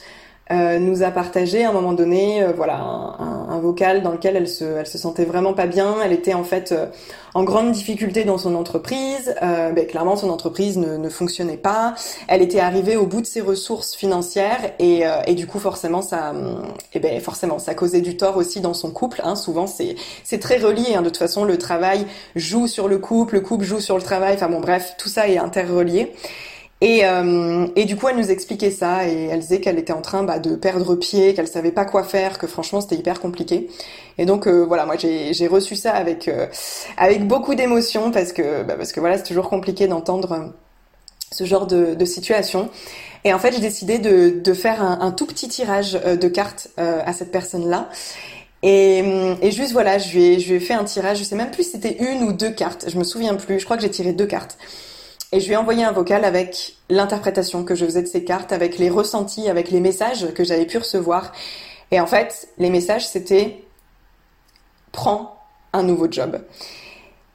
euh, 0.51 0.79
nous 0.81 1.03
a 1.05 1.11
partagé 1.13 1.65
à 1.65 1.71
un 1.71 1.73
moment 1.73 1.93
donné, 1.93 2.43
euh, 2.43 2.53
voilà, 2.55 2.77
un, 2.77 3.47
un, 3.49 3.59
vocal 3.61 4.03
dans 4.03 4.11
lequel 4.11 4.37
elle 4.37 4.49
se, 4.49 4.65
elle 4.65 4.87
se 4.87 4.99
sentait 4.99 5.25
vraiment 5.25 5.55
pas 5.55 5.67
bien. 5.67 5.97
Elle 6.05 6.13
était 6.13 6.35
en 6.35 6.43
fait 6.43 6.73
euh, 6.73 6.87
en 7.33 7.45
grande 7.45 7.71
difficulté 7.71 8.25
dans 8.25 8.39
son 8.39 8.57
entreprise. 8.57 9.35
Ben, 9.41 9.87
clairement, 9.87 10.17
son 10.17 10.31
entreprise 10.31 10.77
ne, 10.77 10.97
ne, 10.97 11.09
fonctionnait 11.09 11.57
pas. 11.57 11.95
Elle 12.29 12.43
était 12.43 12.59
arrivée 12.59 12.97
au 12.97 13.07
bout 13.07 13.21
de 13.21 13.27
ses 13.27 13.41
ressources 13.41 13.95
financières 13.95 14.73
et, 14.79 15.05
et 15.27 15.35
du 15.35 15.47
coup, 15.47 15.59
forcément, 15.59 16.03
ça, 16.03 16.33
et 16.35 16.77
eh 16.95 17.01
ben, 17.01 17.21
forcément, 17.21 17.59
ça 17.59 17.75
causait 17.75 18.03
du 18.03 18.17
tort 18.17 18.37
aussi 18.37 18.61
dans 18.61 18.75
son 18.75 18.91
couple. 18.91 19.23
Hein. 19.25 19.37
Souvent, 19.37 19.67
c'est, 19.67 19.95
c'est 20.25 20.41
très 20.41 20.59
relié. 20.59 20.95
Hein. 20.95 21.01
De 21.01 21.09
toute 21.09 21.17
façon, 21.17 21.45
le 21.45 21.57
travail 21.57 22.07
joue 22.37 22.67
sur 22.67 22.89
le 22.89 22.99
couple, 22.99 23.35
le 23.35 23.41
couple 23.41 23.65
joue 23.65 23.81
sur 23.81 23.97
le 23.97 24.03
travail. 24.03 24.35
Enfin 24.35 24.49
bon, 24.49 24.61
bref, 24.61 24.95
tout 24.99 25.09
ça 25.09 25.29
est 25.29 25.39
interrelié. 25.39 26.13
Et, 26.83 27.05
euh, 27.05 27.68
et, 27.77 27.85
du 27.85 27.95
coup, 27.95 28.09
elle 28.09 28.16
nous 28.16 28.33
expliquait 28.33 28.73
ça 28.73 29.07
et 29.07 29.27
elle 29.27 29.38
disait 29.38 29.61
qu'elle 29.61 29.79
était 29.79 29.92
en 29.92 30.01
train 30.03 30.25
bah, 30.25 30.40
de 30.40 30.57
perdre 30.57 30.97
pied, 30.97 31.33
qu'elle 31.33 31.47
savait 31.47 31.71
pas 31.71 31.85
quoi 31.85 32.03
faire, 32.03 32.38
que 32.38 32.49
franchement 32.49 32.81
c'était 32.81 32.97
hyper 32.97 33.21
compliqué. 33.21 33.71
Et 34.18 34.27
donc 34.27 34.49
euh, 34.49 34.64
voilà, 34.66 34.85
moi 34.85 34.97
j'ai 34.99 35.47
reçu 35.47 35.77
ça 35.77 35.92
avec 35.92 36.27
euh, 36.27 36.49
avec 36.97 37.25
beaucoup 37.29 37.55
d'émotion 37.55 38.11
parce 38.11 38.33
que 38.33 38.64
bah, 38.64 38.75
parce 38.77 38.90
que 38.90 38.99
voilà, 38.99 39.16
c'est 39.16 39.23
toujours 39.23 39.49
compliqué 39.49 39.87
d'entendre 39.87 40.53
ce 41.31 41.45
genre 41.45 41.68
de, 41.68 41.95
de, 41.95 42.05
situation. 42.05 42.68
Et 43.23 43.33
en 43.33 43.38
fait, 43.38 43.53
j'ai 43.53 43.61
décidé 43.61 44.01
de, 44.01 44.40
de 44.42 44.53
faire 44.53 44.83
un, 44.83 45.12
tout 45.12 45.27
petit 45.27 45.47
tirage 45.47 45.92
de 45.92 46.29
cartes 46.29 46.68
à 46.77 47.12
cette 47.12 47.31
personne-là. 47.31 47.88
Et, 48.64 48.99
et, 49.40 49.51
juste 49.53 49.73
voilà, 49.73 49.99
je 49.99 50.12
lui, 50.12 50.25
ai, 50.25 50.40
je 50.40 50.49
lui 50.49 50.57
ai 50.57 50.61
fait 50.61 50.75
un 50.75 50.85
tirage. 50.85 51.18
Je 51.18 51.25
sais 51.25 51.37
même 51.37 51.53
plus 51.53 51.62
si 51.62 51.71
c'était 51.71 51.97
une 52.01 52.25
ou 52.25 52.33
deux 52.33 52.51
cartes. 52.51 52.87
Je 52.88 52.99
me 52.99 53.05
souviens 53.05 53.37
plus. 53.37 53.61
Je 53.61 53.64
crois 53.64 53.77
que 53.77 53.83
j'ai 53.83 53.90
tiré 53.90 54.12
deux 54.12 54.27
cartes. 54.27 54.59
Et 55.33 55.40
je 55.40 55.47
lui 55.47 55.55
ai 55.55 55.57
envoyé 55.57 55.83
un 55.83 55.92
vocal 55.92 56.25
avec 56.25 56.77
l'interprétation 56.90 57.64
que 57.64 57.75
je 57.75 57.87
faisais 57.87 58.03
de 58.03 58.07
ces 58.07 58.23
cartes, 58.23 58.53
avec 58.53 58.79
les 58.79 58.90
ressentis, 58.90 59.49
avec 59.49 59.71
les 59.71 59.81
messages 59.81 60.33
que 60.35 60.45
j'avais 60.45 60.66
pu 60.66 60.77
recevoir. 60.77 61.33
Et 61.90 62.01
en 62.01 62.07
fait, 62.07 62.49
les 62.59 62.68
messages, 62.68 63.09
c'était 63.09 63.64
prends 64.92 65.38
un 65.73 65.83
nouveau 65.83 66.07
job. 66.11 66.38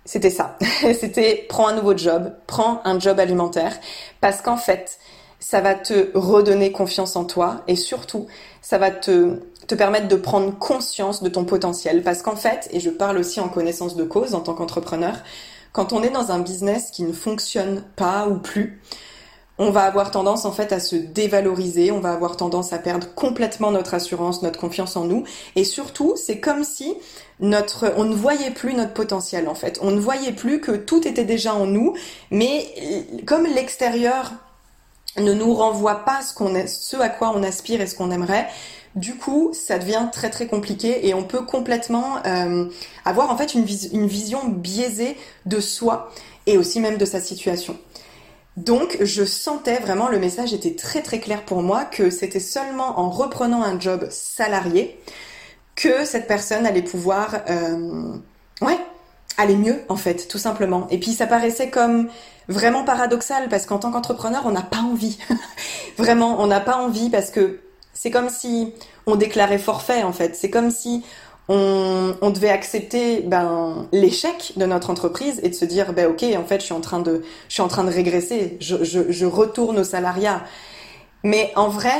C'était 0.05 0.29
ça. 0.29 0.57
c'était 0.99 1.45
prends 1.49 1.67
un 1.67 1.75
nouveau 1.75 1.97
job, 1.97 2.33
prends 2.45 2.81
un 2.86 2.99
job 2.99 3.19
alimentaire, 3.19 3.75
parce 4.21 4.41
qu'en 4.41 4.57
fait, 4.57 4.99
ça 5.39 5.62
va 5.62 5.73
te 5.73 6.12
redonner 6.15 6.71
confiance 6.71 7.15
en 7.15 7.25
toi 7.25 7.63
et 7.67 7.75
surtout, 7.75 8.27
ça 8.62 8.77
va 8.77 8.91
te, 8.91 9.39
te 9.67 9.75
permettre 9.75 10.07
de 10.07 10.15
prendre 10.15 10.57
conscience 10.57 11.23
de 11.23 11.29
ton 11.29 11.45
potentiel. 11.45 12.03
Parce 12.03 12.21
qu'en 12.21 12.36
fait, 12.36 12.67
et 12.71 12.79
je 12.79 12.89
parle 12.89 13.17
aussi 13.17 13.39
en 13.39 13.49
connaissance 13.49 13.95
de 13.95 14.03
cause 14.03 14.36
en 14.36 14.41
tant 14.41 14.53
qu'entrepreneur, 14.53 15.15
quand 15.77 15.93
on 15.93 16.01
est 16.01 16.09
dans 16.09 16.31
un 16.31 16.39
business 16.39 16.89
qui 16.89 17.03
ne 17.03 17.13
fonctionne 17.13 17.83
pas 17.95 18.27
ou 18.27 18.39
plus, 18.39 18.81
on 19.59 19.69
va 19.69 19.83
avoir 19.83 20.09
tendance 20.09 20.43
en 20.43 20.51
fait 20.51 20.73
à 20.73 20.79
se 20.79 20.95
dévaloriser, 20.95 21.91
on 21.91 21.99
va 21.99 22.13
avoir 22.13 22.35
tendance 22.35 22.73
à 22.73 22.79
perdre 22.79 23.13
complètement 23.13 23.69
notre 23.69 23.93
assurance, 23.93 24.41
notre 24.41 24.59
confiance 24.59 24.95
en 24.95 25.03
nous 25.03 25.23
et 25.55 25.63
surtout, 25.63 26.15
c'est 26.15 26.39
comme 26.39 26.63
si 26.63 26.95
notre 27.39 27.93
on 27.95 28.05
ne 28.05 28.15
voyait 28.15 28.49
plus 28.49 28.73
notre 28.73 28.93
potentiel 28.93 29.47
en 29.47 29.53
fait. 29.53 29.77
On 29.83 29.91
ne 29.91 29.99
voyait 29.99 30.31
plus 30.31 30.61
que 30.61 30.71
tout 30.71 31.07
était 31.07 31.25
déjà 31.25 31.53
en 31.53 31.67
nous, 31.67 31.93
mais 32.31 32.65
comme 33.27 33.45
l'extérieur 33.45 34.31
ne 35.17 35.33
nous 35.33 35.53
renvoie 35.53 36.05
pas 36.05 36.21
ce 36.23 36.33
ce 36.65 36.97
à 36.97 37.09
quoi 37.09 37.33
on 37.35 37.43
aspire 37.43 37.81
et 37.81 37.85
ce 37.85 37.93
qu'on 37.93 38.09
aimerait, 38.09 38.47
du 38.97 39.15
coup, 39.15 39.51
ça 39.53 39.77
devient 39.77 40.07
très 40.12 40.31
très 40.31 40.47
compliqué 40.47 41.07
et 41.07 41.13
on 41.13 41.23
peut 41.23 41.43
complètement 41.45 42.17
euh, 42.25 42.65
avoir 43.05 43.29
en 43.31 43.38
fait 43.38 43.53
une, 43.53 43.63
vision 43.63 44.47
biaisée 44.47 45.15
de 45.45 45.60
soi 45.60 46.12
et 46.47 46.57
aussi 46.57 46.79
même 46.79 46.97
de 46.97 47.05
sa 47.05 47.21
situation. 47.21 47.77
Donc, 48.57 48.97
je 48.99 49.23
sentais 49.23 49.77
vraiment, 49.77 50.07
le 50.07 50.17
message 50.17 50.51
était 50.51 50.75
très 50.75 51.03
très 51.03 51.19
clair 51.19 51.45
pour 51.45 51.62
moi 51.62 51.86
que 51.86 52.10
c'était 52.10 52.39
seulement 52.39 52.99
en 52.99 53.12
reprenant 53.12 53.62
un 53.62 53.79
job 53.79 54.07
salarié 54.10 54.99
que 55.75 56.03
cette 56.03 56.25
personne 56.25 56.65
allait 56.65 56.81
pouvoir, 56.81 57.36
euh, 57.51 58.15
ouais, 58.62 58.79
aller 59.38 59.57
mieux 59.57 59.79
en 59.89 59.95
fait, 59.95 60.27
tout 60.27 60.39
simplement. 60.39 60.88
Et 60.89 60.99
puis 60.99 61.13
ça 61.13 61.27
paraissait 61.27 61.69
comme 61.69 62.10
vraiment 62.47 62.83
paradoxal 62.83 63.47
parce 63.47 63.67
qu'en 63.67 63.77
tant 63.77 63.91
qu'entrepreneur, 63.91 64.47
on 64.47 64.51
n'a 64.51 64.63
pas 64.63 64.79
envie. 64.79 65.19
vraiment, 65.99 66.41
on 66.41 66.47
n'a 66.47 66.62
pas 66.62 66.77
envie 66.77 67.12
parce 67.12 67.29
que 67.29 67.60
c'est 67.97 68.12
comme 68.12 68.29
si 68.29 68.73
on 69.07 69.15
déclarait 69.15 69.57
forfait 69.57 70.03
en 70.03 70.13
fait. 70.13 70.36
C'est 70.36 70.51
comme 70.51 70.69
si 70.69 71.03
on, 71.49 72.13
devait 72.29 72.49
accepter 72.49 73.21
ben, 73.21 73.88
l'échec 73.91 74.53
de 74.55 74.65
notre 74.65 74.89
entreprise 74.89 75.39
et 75.41 75.49
de 75.49 75.55
se 75.55 75.65
dire 75.65 75.93
ben 75.93 76.07
ok 76.07 76.23
en 76.38 76.43
fait 76.43 76.60
je 76.60 76.65
suis 76.65 76.73
en 76.73 76.81
train 76.81 76.99
de 76.99 77.89
régresser, 77.89 78.57
je, 78.60 78.83
je, 78.83 79.25
retourne 79.25 79.79
au 79.79 79.83
salariat. 79.83 80.43
Mais 81.23 81.51
en 81.55 81.69
vrai, 81.69 81.95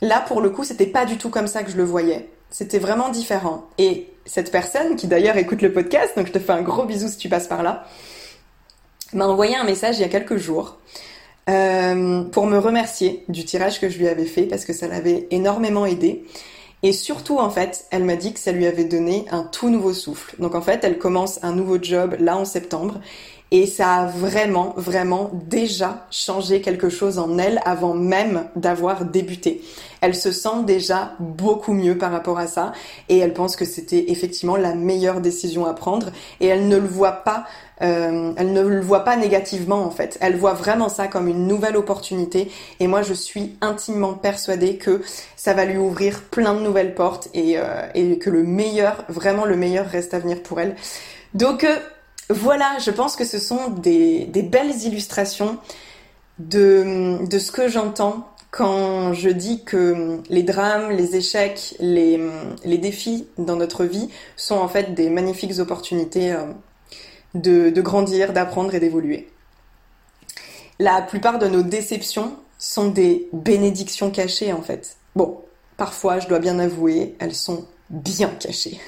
là 0.00 0.20
pour 0.20 0.40
le 0.40 0.48
coup 0.48 0.64
c'était 0.64 0.86
pas 0.86 1.04
du 1.04 1.18
tout 1.18 1.28
comme 1.28 1.48
ça 1.48 1.62
que 1.62 1.70
je 1.70 1.76
le 1.76 1.84
voyais. 1.84 2.30
C'était 2.48 2.78
vraiment 2.78 3.10
différent. 3.10 3.66
Et 3.76 4.08
cette 4.24 4.50
personne 4.50 4.96
qui 4.96 5.06
d'ailleurs 5.06 5.36
écoute 5.36 5.60
le 5.60 5.72
podcast, 5.72 6.16
donc 6.16 6.28
je 6.28 6.32
te 6.32 6.38
fais 6.38 6.52
un 6.52 6.62
gros 6.62 6.84
bisou 6.84 7.08
si 7.08 7.18
tu 7.18 7.28
passes 7.28 7.48
par 7.48 7.62
là, 7.62 7.84
m'a 9.12 9.26
envoyé 9.26 9.56
un 9.56 9.64
message 9.64 9.98
il 9.98 10.02
y 10.02 10.04
a 10.04 10.08
quelques 10.08 10.36
jours 10.38 10.78
euh, 11.48 12.24
pour 12.24 12.46
me 12.46 12.58
remercier 12.58 13.24
du 13.28 13.44
tirage 13.44 13.80
que 13.80 13.88
je 13.88 13.98
lui 13.98 14.08
avais 14.08 14.24
fait 14.24 14.42
parce 14.42 14.64
que 14.64 14.72
ça 14.72 14.88
l'avait 14.88 15.28
énormément 15.30 15.86
aidé. 15.86 16.24
Et 16.82 16.92
surtout, 16.92 17.38
en 17.38 17.50
fait, 17.50 17.86
elle 17.90 18.04
m'a 18.04 18.16
dit 18.16 18.32
que 18.32 18.38
ça 18.38 18.52
lui 18.52 18.66
avait 18.66 18.84
donné 18.84 19.24
un 19.30 19.44
tout 19.44 19.70
nouveau 19.70 19.92
souffle. 19.92 20.36
Donc, 20.38 20.54
en 20.54 20.60
fait, 20.60 20.84
elle 20.84 20.98
commence 20.98 21.42
un 21.42 21.52
nouveau 21.52 21.82
job 21.82 22.16
là 22.20 22.36
en 22.36 22.44
septembre. 22.44 23.00
Et 23.52 23.66
ça 23.66 23.94
a 23.94 24.06
vraiment, 24.06 24.74
vraiment 24.76 25.30
déjà 25.32 26.06
changé 26.10 26.60
quelque 26.60 26.88
chose 26.88 27.18
en 27.18 27.38
elle 27.38 27.60
avant 27.64 27.94
même 27.94 28.46
d'avoir 28.56 29.04
débuté. 29.04 29.62
Elle 30.00 30.14
se 30.14 30.32
sent 30.32 30.64
déjà 30.66 31.12
beaucoup 31.20 31.72
mieux 31.72 31.96
par 31.96 32.10
rapport 32.10 32.38
à 32.38 32.48
ça 32.48 32.72
et 33.08 33.18
elle 33.18 33.32
pense 33.32 33.56
que 33.56 33.64
c'était 33.64 34.10
effectivement 34.10 34.56
la 34.56 34.74
meilleure 34.74 35.20
décision 35.20 35.64
à 35.64 35.74
prendre 35.74 36.10
et 36.40 36.46
elle 36.46 36.68
ne 36.68 36.76
le 36.76 36.88
voit 36.88 37.12
pas 37.12 37.46
euh, 37.82 38.32
elle 38.36 38.52
ne 38.54 38.62
le 38.62 38.80
voit 38.80 39.04
pas 39.04 39.16
négativement 39.16 39.84
en 39.84 39.90
fait. 39.90 40.16
Elle 40.20 40.36
voit 40.36 40.54
vraiment 40.54 40.88
ça 40.88 41.08
comme 41.08 41.28
une 41.28 41.46
nouvelle 41.46 41.76
opportunité 41.76 42.50
et 42.80 42.86
moi 42.86 43.02
je 43.02 43.12
suis 43.12 43.56
intimement 43.60 44.14
persuadée 44.14 44.76
que 44.76 45.02
ça 45.36 45.52
va 45.52 45.66
lui 45.66 45.76
ouvrir 45.76 46.22
plein 46.22 46.54
de 46.54 46.60
nouvelles 46.60 46.94
portes 46.94 47.28
et, 47.34 47.58
euh, 47.58 48.16
que 48.16 48.30
le 48.30 48.42
meilleur, 48.44 49.04
vraiment 49.08 49.44
le 49.44 49.56
meilleur 49.56 49.86
reste 49.86 50.14
à 50.14 50.18
venir 50.18 50.42
pour 50.42 50.60
elle. 50.60 50.74
Donc 51.34 51.64
euh, 51.64 51.76
voilà, 52.28 52.78
je 52.84 52.90
pense 52.90 53.16
que 53.16 53.24
ce 53.24 53.38
sont 53.38 53.68
des, 53.70 54.26
belles 54.26 54.82
illustrations 54.84 55.58
de, 56.38 57.24
de 57.26 57.38
ce 57.38 57.52
que 57.52 57.68
j'entends 57.68 58.28
quand 58.50 59.12
je 59.12 59.28
dis 59.28 59.64
que 59.64 60.20
les 60.30 60.42
drames, 60.42 60.90
les 60.90 61.16
échecs, 61.16 61.74
les, 61.78 62.18
les 62.64 62.78
défis 62.78 63.26
dans 63.38 63.56
notre 63.56 63.84
vie 63.84 64.08
sont 64.36 64.56
en 64.56 64.68
fait 64.68 64.94
des 64.94 65.10
magnifiques 65.10 65.58
opportunités 65.58 66.34
de, 67.42 67.80
grandir, 67.80 68.32
d'apprendre 68.32 68.74
et 68.74 68.80
d'évoluer. 68.80 69.28
La 70.78 71.02
plupart 71.02 71.38
de 71.38 71.46
nos 71.46 71.62
déceptions 71.62 72.36
sont 72.58 72.88
des 72.88 73.28
bénédictions 73.32 74.10
cachées 74.10 74.52
en 74.52 74.62
fait. 74.62 74.96
Bon, 75.14 75.40
parfois, 75.76 76.18
je 76.18 76.28
dois 76.28 76.38
bien 76.38 76.58
avouer, 76.58 77.14
elles 77.18 77.34
sont 77.34 77.66
bien 77.90 78.28
cachées. 78.28 78.80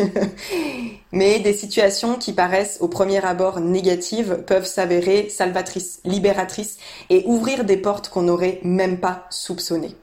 Mais 1.13 1.41
des 1.41 1.53
situations 1.53 2.17
qui 2.17 2.33
paraissent 2.33 2.79
au 2.81 2.89
premier 2.89 3.25
abord 3.25 3.61
négatives 3.61 4.45
peuvent 4.47 4.67
s'avérer 4.67 5.29
salvatrices, 5.29 6.01
libératrices 6.05 6.79
et 7.11 7.25
ouvrir 7.27 7.65
des 7.65 7.77
portes 7.77 8.09
qu'on 8.09 8.23
n'aurait 8.23 8.61
même 8.63 8.99
pas 8.99 9.27
soupçonnées. 9.31 9.97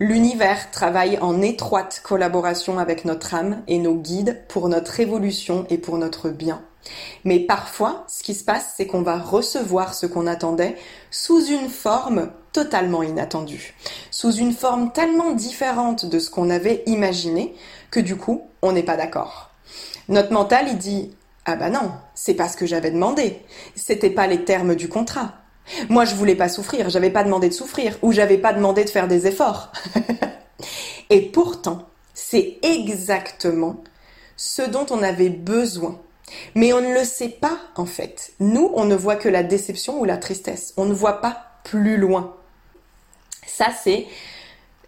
L'univers 0.00 0.70
travaille 0.72 1.18
en 1.20 1.40
étroite 1.40 2.00
collaboration 2.02 2.78
avec 2.78 3.04
notre 3.04 3.34
âme 3.34 3.62
et 3.68 3.78
nos 3.78 3.94
guides 3.94 4.42
pour 4.48 4.68
notre 4.68 4.98
évolution 4.98 5.66
et 5.70 5.78
pour 5.78 5.98
notre 5.98 6.30
bien. 6.30 6.62
Mais 7.24 7.40
parfois, 7.40 8.04
ce 8.08 8.22
qui 8.22 8.34
se 8.34 8.44
passe, 8.44 8.74
c'est 8.76 8.86
qu'on 8.86 9.02
va 9.02 9.18
recevoir 9.18 9.94
ce 9.94 10.06
qu'on 10.06 10.26
attendait 10.26 10.76
sous 11.10 11.46
une 11.46 11.68
forme 11.68 12.30
totalement 12.52 13.02
inattendue, 13.02 13.74
sous 14.10 14.32
une 14.32 14.52
forme 14.52 14.92
tellement 14.92 15.32
différente 15.32 16.06
de 16.06 16.18
ce 16.18 16.30
qu'on 16.30 16.50
avait 16.50 16.82
imaginé 16.86 17.54
du 18.00 18.16
coup, 18.16 18.48
on 18.62 18.72
n'est 18.72 18.82
pas 18.82 18.96
d'accord. 18.96 19.50
Notre 20.08 20.32
mental, 20.32 20.66
il 20.68 20.78
dit 20.78 21.14
ah 21.46 21.56
bah 21.56 21.70
non, 21.70 21.92
c'est 22.14 22.34
pas 22.34 22.48
ce 22.48 22.56
que 22.56 22.66
j'avais 22.66 22.90
demandé. 22.90 23.40
C'était 23.74 24.10
pas 24.10 24.26
les 24.26 24.44
termes 24.44 24.74
du 24.74 24.88
contrat. 24.88 25.34
Moi, 25.88 26.04
je 26.04 26.14
voulais 26.14 26.34
pas 26.34 26.48
souffrir, 26.48 26.90
j'avais 26.90 27.10
pas 27.10 27.24
demandé 27.24 27.48
de 27.48 27.54
souffrir, 27.54 27.98
ou 28.02 28.12
j'avais 28.12 28.38
pas 28.38 28.52
demandé 28.52 28.84
de 28.84 28.90
faire 28.90 29.08
des 29.08 29.26
efforts. 29.26 29.72
Et 31.10 31.22
pourtant, 31.22 31.88
c'est 32.12 32.58
exactement 32.62 33.82
ce 34.36 34.62
dont 34.62 34.86
on 34.90 35.02
avait 35.02 35.30
besoin 35.30 35.98
mais 36.54 36.72
on 36.72 36.80
ne 36.80 36.94
le 36.94 37.04
sait 37.04 37.28
pas 37.28 37.58
en 37.76 37.86
fait. 37.86 38.32
Nous, 38.40 38.70
on 38.74 38.84
ne 38.84 38.94
voit 38.94 39.16
que 39.16 39.28
la 39.28 39.42
déception 39.42 40.00
ou 40.00 40.04
la 40.04 40.16
tristesse. 40.16 40.74
On 40.76 40.84
ne 40.84 40.94
voit 40.94 41.20
pas 41.20 41.44
plus 41.64 41.96
loin. 41.96 42.36
Ça, 43.46 43.68
c'est 43.82 44.06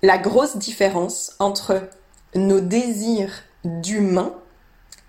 la 0.02 0.18
grosse 0.18 0.56
différence 0.56 1.34
entre 1.38 1.88
nos 2.34 2.60
désirs 2.60 3.44
d'humain, 3.64 4.34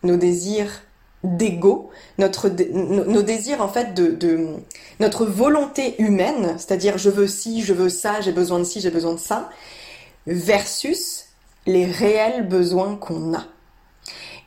nos 0.03 0.17
désirs 0.17 0.81
d'ego, 1.23 1.89
notre, 2.17 2.49
nos, 2.49 3.21
désirs 3.21 3.61
en 3.61 3.67
fait 3.67 3.93
de, 3.93 4.11
de 4.11 4.55
notre 4.99 5.25
volonté 5.25 6.01
humaine, 6.01 6.55
c'est-à-dire 6.57 6.97
je 6.97 7.09
veux 7.09 7.27
ci, 7.27 7.61
je 7.63 7.73
veux 7.73 7.89
ça, 7.89 8.21
j'ai 8.21 8.31
besoin 8.31 8.59
de 8.59 8.63
ci, 8.63 8.79
j'ai 8.79 8.91
besoin 8.91 9.13
de 9.13 9.19
ça, 9.19 9.49
versus 10.27 11.25
les 11.65 11.85
réels 11.85 12.47
besoins 12.47 12.95
qu'on 12.95 13.33
a. 13.33 13.45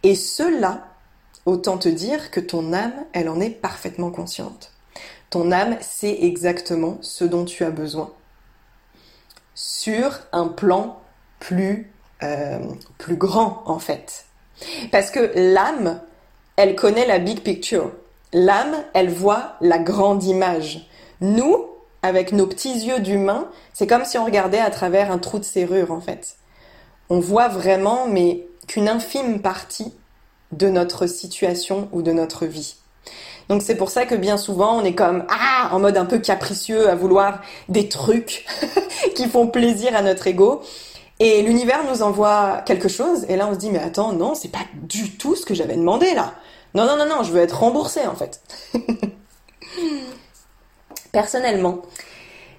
Et 0.03 0.15
cela, 0.15 0.89
autant 1.45 1.79
te 1.79 1.89
dire 1.89 2.31
que 2.31 2.41
ton 2.41 2.73
âme, 2.73 2.95
elle 3.13 3.29
en 3.29 3.41
est 3.41 3.51
parfaitement 3.51 4.11
consciente. 4.11 4.73
Ton 5.29 5.53
âme 5.53 5.77
sait 5.81 6.19
exactement 6.23 6.99
ce 7.03 7.25
dont 7.25 7.45
tu 7.45 7.65
as 7.65 7.71
besoin. 7.71 8.13
Sur 9.55 10.21
un 10.33 10.49
plan 10.49 11.01
plus, 11.39 11.93
euh, 12.23 12.59
plus 12.99 13.17
grand, 13.17 13.63
en 13.67 13.79
fait. 13.79 14.27
Parce 14.93 15.11
que 15.11 15.33
l'âme, 15.35 16.01
elle 16.57 16.77
connaît 16.77 17.07
la 17.07 17.19
big 17.19 17.41
picture. 17.41 17.93
L'âme, 18.33 18.77
elle 18.95 19.11
voit 19.11 19.57
la 19.61 19.79
grande 19.79 20.25
image. 20.25 20.89
Nous, 21.21 21.67
avec 22.03 22.33
nos 22.33 22.47
petits 22.47 22.87
yeux 22.87 23.01
d'humain, 23.01 23.49
c'est 23.73 23.87
comme 23.87 24.05
si 24.05 24.19
on 24.19 24.25
regardait 24.25 24.61
à 24.61 24.71
travers 24.71 25.11
un 25.11 25.19
trou 25.19 25.39
de 25.39 25.45
serrure, 25.45 25.91
en 25.91 26.01
fait. 26.01 26.37
On 27.09 27.21
voit 27.21 27.49
vraiment, 27.49 28.07
mais 28.07 28.47
qu'une 28.69 28.89
infime 28.89 29.41
partie 29.41 29.93
de 30.53 30.69
notre 30.69 31.07
situation 31.07 31.89
ou 31.93 32.03
de 32.03 32.13
notre 32.13 32.47
vie. 32.47 32.77
Donc 33.49 33.63
c'est 33.63 33.75
pour 33.75 33.91
ça 33.91 34.07
que 34.07 34.15
bien 34.15 34.37
souvent 34.37 34.81
on 34.81 34.85
est 34.85 34.95
comme 34.95 35.25
ah 35.29 35.71
en 35.73 35.81
mode 35.81 35.97
un 35.97 36.05
peu 36.05 36.19
capricieux 36.19 36.89
à 36.89 36.95
vouloir 36.95 37.41
des 37.69 37.89
trucs 37.89 38.47
qui 39.17 39.27
font 39.27 39.49
plaisir 39.49 39.97
à 39.97 40.03
notre 40.03 40.29
ego 40.29 40.63
et 41.21 41.43
l'univers 41.43 41.85
nous 41.89 42.03
envoie 42.03 42.63
quelque 42.67 42.89
chose 42.89 43.25
et 43.29 43.37
là 43.37 43.47
on 43.49 43.55
se 43.55 43.59
dit 43.59 43.71
mais 43.71 43.79
attends 43.79 44.13
non 44.13 44.35
c'est 44.35 44.49
pas 44.51 44.65
du 44.83 45.13
tout 45.13 45.37
ce 45.37 45.47
que 45.47 45.55
j'avais 45.55 45.77
demandé 45.77 46.15
là. 46.15 46.35
Non 46.75 46.87
non 46.87 46.97
non 46.97 47.07
non 47.07 47.23
je 47.23 47.31
veux 47.31 47.41
être 47.41 47.61
remboursé 47.61 48.01
en 48.07 48.17
fait. 48.17 48.41
Personnellement 51.13 51.83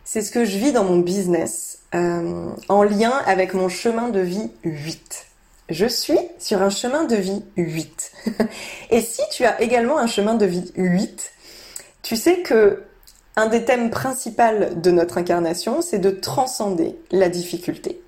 c'est 0.03 0.21
ce 0.21 0.31
que 0.31 0.45
je 0.45 0.57
vis 0.57 0.71
dans 0.71 0.83
mon 0.83 0.97
business 0.97 1.79
euh, 1.95 2.49
en 2.69 2.83
lien 2.83 3.13
avec 3.25 3.53
mon 3.53 3.69
chemin 3.69 4.09
de 4.09 4.19
vie 4.19 4.51
8. 4.63 5.25
Je 5.69 5.85
suis 5.85 6.19
sur 6.37 6.61
un 6.61 6.69
chemin 6.69 7.05
de 7.05 7.15
vie 7.15 7.43
8. 7.57 8.11
Et 8.91 9.01
si 9.01 9.21
tu 9.31 9.45
as 9.45 9.61
également 9.61 9.97
un 9.97 10.07
chemin 10.07 10.35
de 10.35 10.45
vie 10.45 10.71
8, 10.75 11.31
tu 12.03 12.15
sais 12.15 12.41
que 12.41 12.83
un 13.37 13.47
des 13.47 13.63
thèmes 13.63 13.89
principaux 13.89 14.43
de 14.75 14.91
notre 14.91 15.17
incarnation, 15.17 15.81
c'est 15.81 15.99
de 15.99 16.09
transcender 16.09 16.97
la 17.11 17.29
difficulté. 17.29 18.01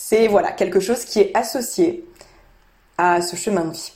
C'est 0.00 0.28
voilà, 0.28 0.52
quelque 0.52 0.78
chose 0.78 1.04
qui 1.04 1.18
est 1.18 1.36
associé 1.36 2.06
à 2.98 3.20
ce 3.20 3.34
chemin 3.34 3.64
de 3.64 3.72
vie. 3.72 3.92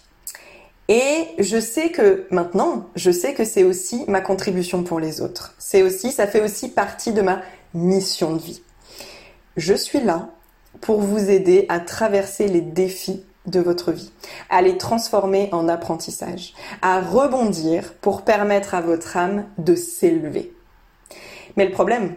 Et 0.88 1.28
je 1.38 1.60
sais 1.60 1.90
que 1.90 2.26
maintenant, 2.32 2.88
je 2.96 3.12
sais 3.12 3.34
que 3.34 3.44
c'est 3.44 3.62
aussi 3.62 4.04
ma 4.08 4.20
contribution 4.20 4.82
pour 4.82 4.98
les 4.98 5.20
autres. 5.20 5.54
C'est 5.58 5.84
aussi, 5.84 6.10
ça 6.10 6.26
fait 6.26 6.42
aussi 6.42 6.70
partie 6.70 7.12
de 7.12 7.22
ma 7.22 7.40
mission 7.72 8.34
de 8.34 8.42
vie. 8.42 8.62
Je 9.56 9.74
suis 9.74 10.00
là 10.00 10.30
pour 10.80 11.00
vous 11.00 11.30
aider 11.30 11.66
à 11.68 11.78
traverser 11.78 12.48
les 12.48 12.62
défis 12.62 13.22
de 13.46 13.60
votre 13.60 13.92
vie, 13.92 14.10
à 14.50 14.60
les 14.60 14.78
transformer 14.78 15.50
en 15.52 15.68
apprentissage, 15.68 16.52
à 16.82 17.00
rebondir 17.00 17.94
pour 18.00 18.22
permettre 18.22 18.74
à 18.74 18.80
votre 18.80 19.16
âme 19.16 19.46
de 19.56 19.76
s'élever. 19.76 20.52
Mais 21.56 21.64
le 21.64 21.72
problème, 21.72 22.16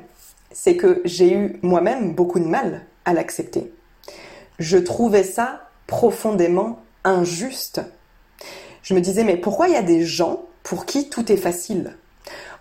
c'est 0.51 0.75
que 0.75 1.03
j'ai 1.05 1.31
eu 1.31 1.59
moi-même 1.61 2.15
beaucoup 2.15 2.39
de 2.39 2.45
mal 2.45 2.87
à 3.05 3.13
l'accepter. 3.13 3.74
Je 4.59 4.77
trouvais 4.77 5.23
ça 5.23 5.61
profondément 5.87 6.79
injuste. 7.03 7.81
Je 8.83 8.93
me 8.93 9.01
disais, 9.01 9.23
mais 9.23 9.37
pourquoi 9.37 9.67
il 9.67 9.73
y 9.73 9.77
a 9.77 9.81
des 9.81 10.03
gens 10.03 10.43
pour 10.63 10.85
qui 10.85 11.09
tout 11.09 11.31
est 11.31 11.37
facile? 11.37 11.95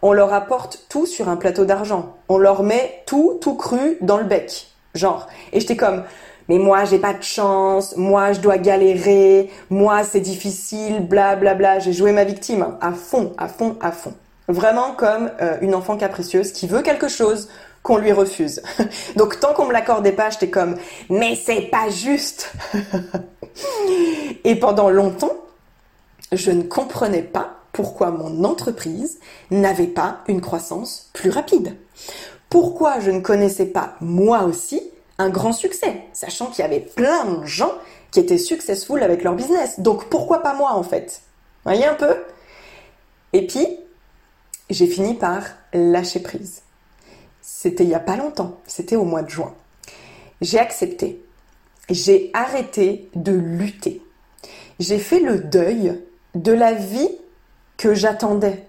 On 0.03 0.13
leur 0.13 0.35
apporte 0.35 0.87
tout 0.89 1.07
sur 1.07 1.29
un 1.29 1.37
plateau 1.37 1.65
d'argent. 1.65 2.15
On 2.29 2.39
leur 2.39 2.63
met 2.63 3.03
tout, 3.07 3.39
tout 3.41 3.55
cru 3.55 3.97
dans 4.01 4.19
le 4.19 4.25
bec. 4.25 4.69
Genre. 4.95 5.29
Et 5.53 5.61
j'étais 5.61 5.77
comme, 5.77 6.05
mais 6.49 6.59
moi 6.59 6.85
j'ai 6.85 6.99
pas 6.99 7.15
de 7.15 7.23
chance, 7.23 7.97
moi 7.97 8.33
je 8.33 8.41
dois 8.41 8.59
galérer, 8.59 9.51
moi 9.71 10.05
c'est 10.05 10.21
difficile, 10.21 11.07
bla 11.07 11.37
bla 11.37 11.55
bla. 11.55 11.79
J'ai 11.79 11.93
joué 11.93 12.13
ma 12.13 12.25
victime 12.25 12.77
à 12.81 12.93
fond, 12.93 13.33
à 13.39 13.49
fond, 13.49 13.77
à 13.81 13.93
fond. 13.93 14.15
Vraiment 14.47 14.93
comme 14.93 15.31
euh, 15.41 15.57
une 15.63 15.75
enfant 15.75 15.97
capricieuse 15.97 16.53
qui 16.53 16.67
veut 16.67 16.83
quelque 16.83 17.09
chose 17.09 17.49
qu'on 17.85 17.99
lui 17.99 18.11
refuse. 18.11 18.61
Donc 19.17 19.39
tant 19.39 19.55
qu'on 19.55 19.67
me 19.67 19.73
l'accordait 19.73 20.11
pas, 20.11 20.31
j'étais 20.31 20.51
comme 20.51 20.77
mais 21.09 21.37
c'est 21.37 21.69
pas 21.71 21.89
juste. 21.89 22.53
Et 24.45 24.57
pendant 24.57 24.91
longtemps, 24.91 25.37
je 26.33 26.51
ne 26.51 26.65
comprenais 26.65 27.23
pas 27.23 27.61
pourquoi 27.71 28.11
mon 28.11 28.43
entreprise 28.43 29.21
n'avait 29.53 29.87
pas 29.87 30.23
une 30.27 30.41
croissance 30.41 31.11
plus 31.13 31.31
rapide 31.31 31.77
pourquoi 32.55 33.01
je 33.01 33.11
ne 33.11 33.19
connaissais 33.19 33.67
pas 33.67 33.97
moi 34.01 34.45
aussi 34.45 34.81
un 35.19 35.29
grand 35.29 35.53
succès, 35.53 36.05
sachant 36.13 36.47
qu'il 36.47 36.63
y 36.63 36.65
avait 36.65 36.79
plein 36.79 37.25
de 37.25 37.45
gens 37.45 37.73
qui 38.13 38.21
étaient 38.21 38.39
successful 38.39 39.03
avec 39.03 39.25
leur 39.25 39.35
business. 39.35 39.81
Donc 39.81 40.09
pourquoi 40.09 40.41
pas 40.41 40.55
moi 40.55 40.73
en 40.75 40.85
fait? 40.85 41.23
Voyez 41.65 41.85
un 41.85 41.95
peu? 41.95 42.15
Et 43.33 43.49
puis, 43.49 43.67
j'ai 44.71 44.87
fini 44.87 45.15
par 45.15 45.43
lâcher 45.73 46.21
prise. 46.21 46.63
C'était 47.65 47.85
il 47.85 47.89
y 47.89 47.95
a 47.95 47.99
pas 47.99 48.19
longtemps, 48.19 48.61
c'était 48.67 48.95
au 48.95 49.05
mois 49.05 49.23
de 49.23 49.31
juin. 49.31 49.55
J'ai 50.43 50.59
accepté. 50.59 51.25
J'ai 51.89 52.31
arrêté 52.35 53.09
de 53.15 53.33
lutter. 53.33 54.03
J'ai 54.81 54.99
fait 54.99 55.19
le 55.19 55.39
deuil 55.39 55.99
de 56.35 56.53
la 56.53 56.75
vie 56.75 57.09
que 57.79 57.95
j'attendais 57.95 58.67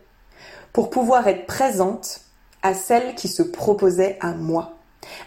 pour 0.71 0.89
pouvoir 0.89 1.27
être 1.27 1.45
présente 1.45 2.21
à 2.61 2.73
celle 2.73 3.15
qui 3.15 3.27
se 3.27 3.43
proposait 3.43 4.17
à 4.21 4.31
moi, 4.31 4.77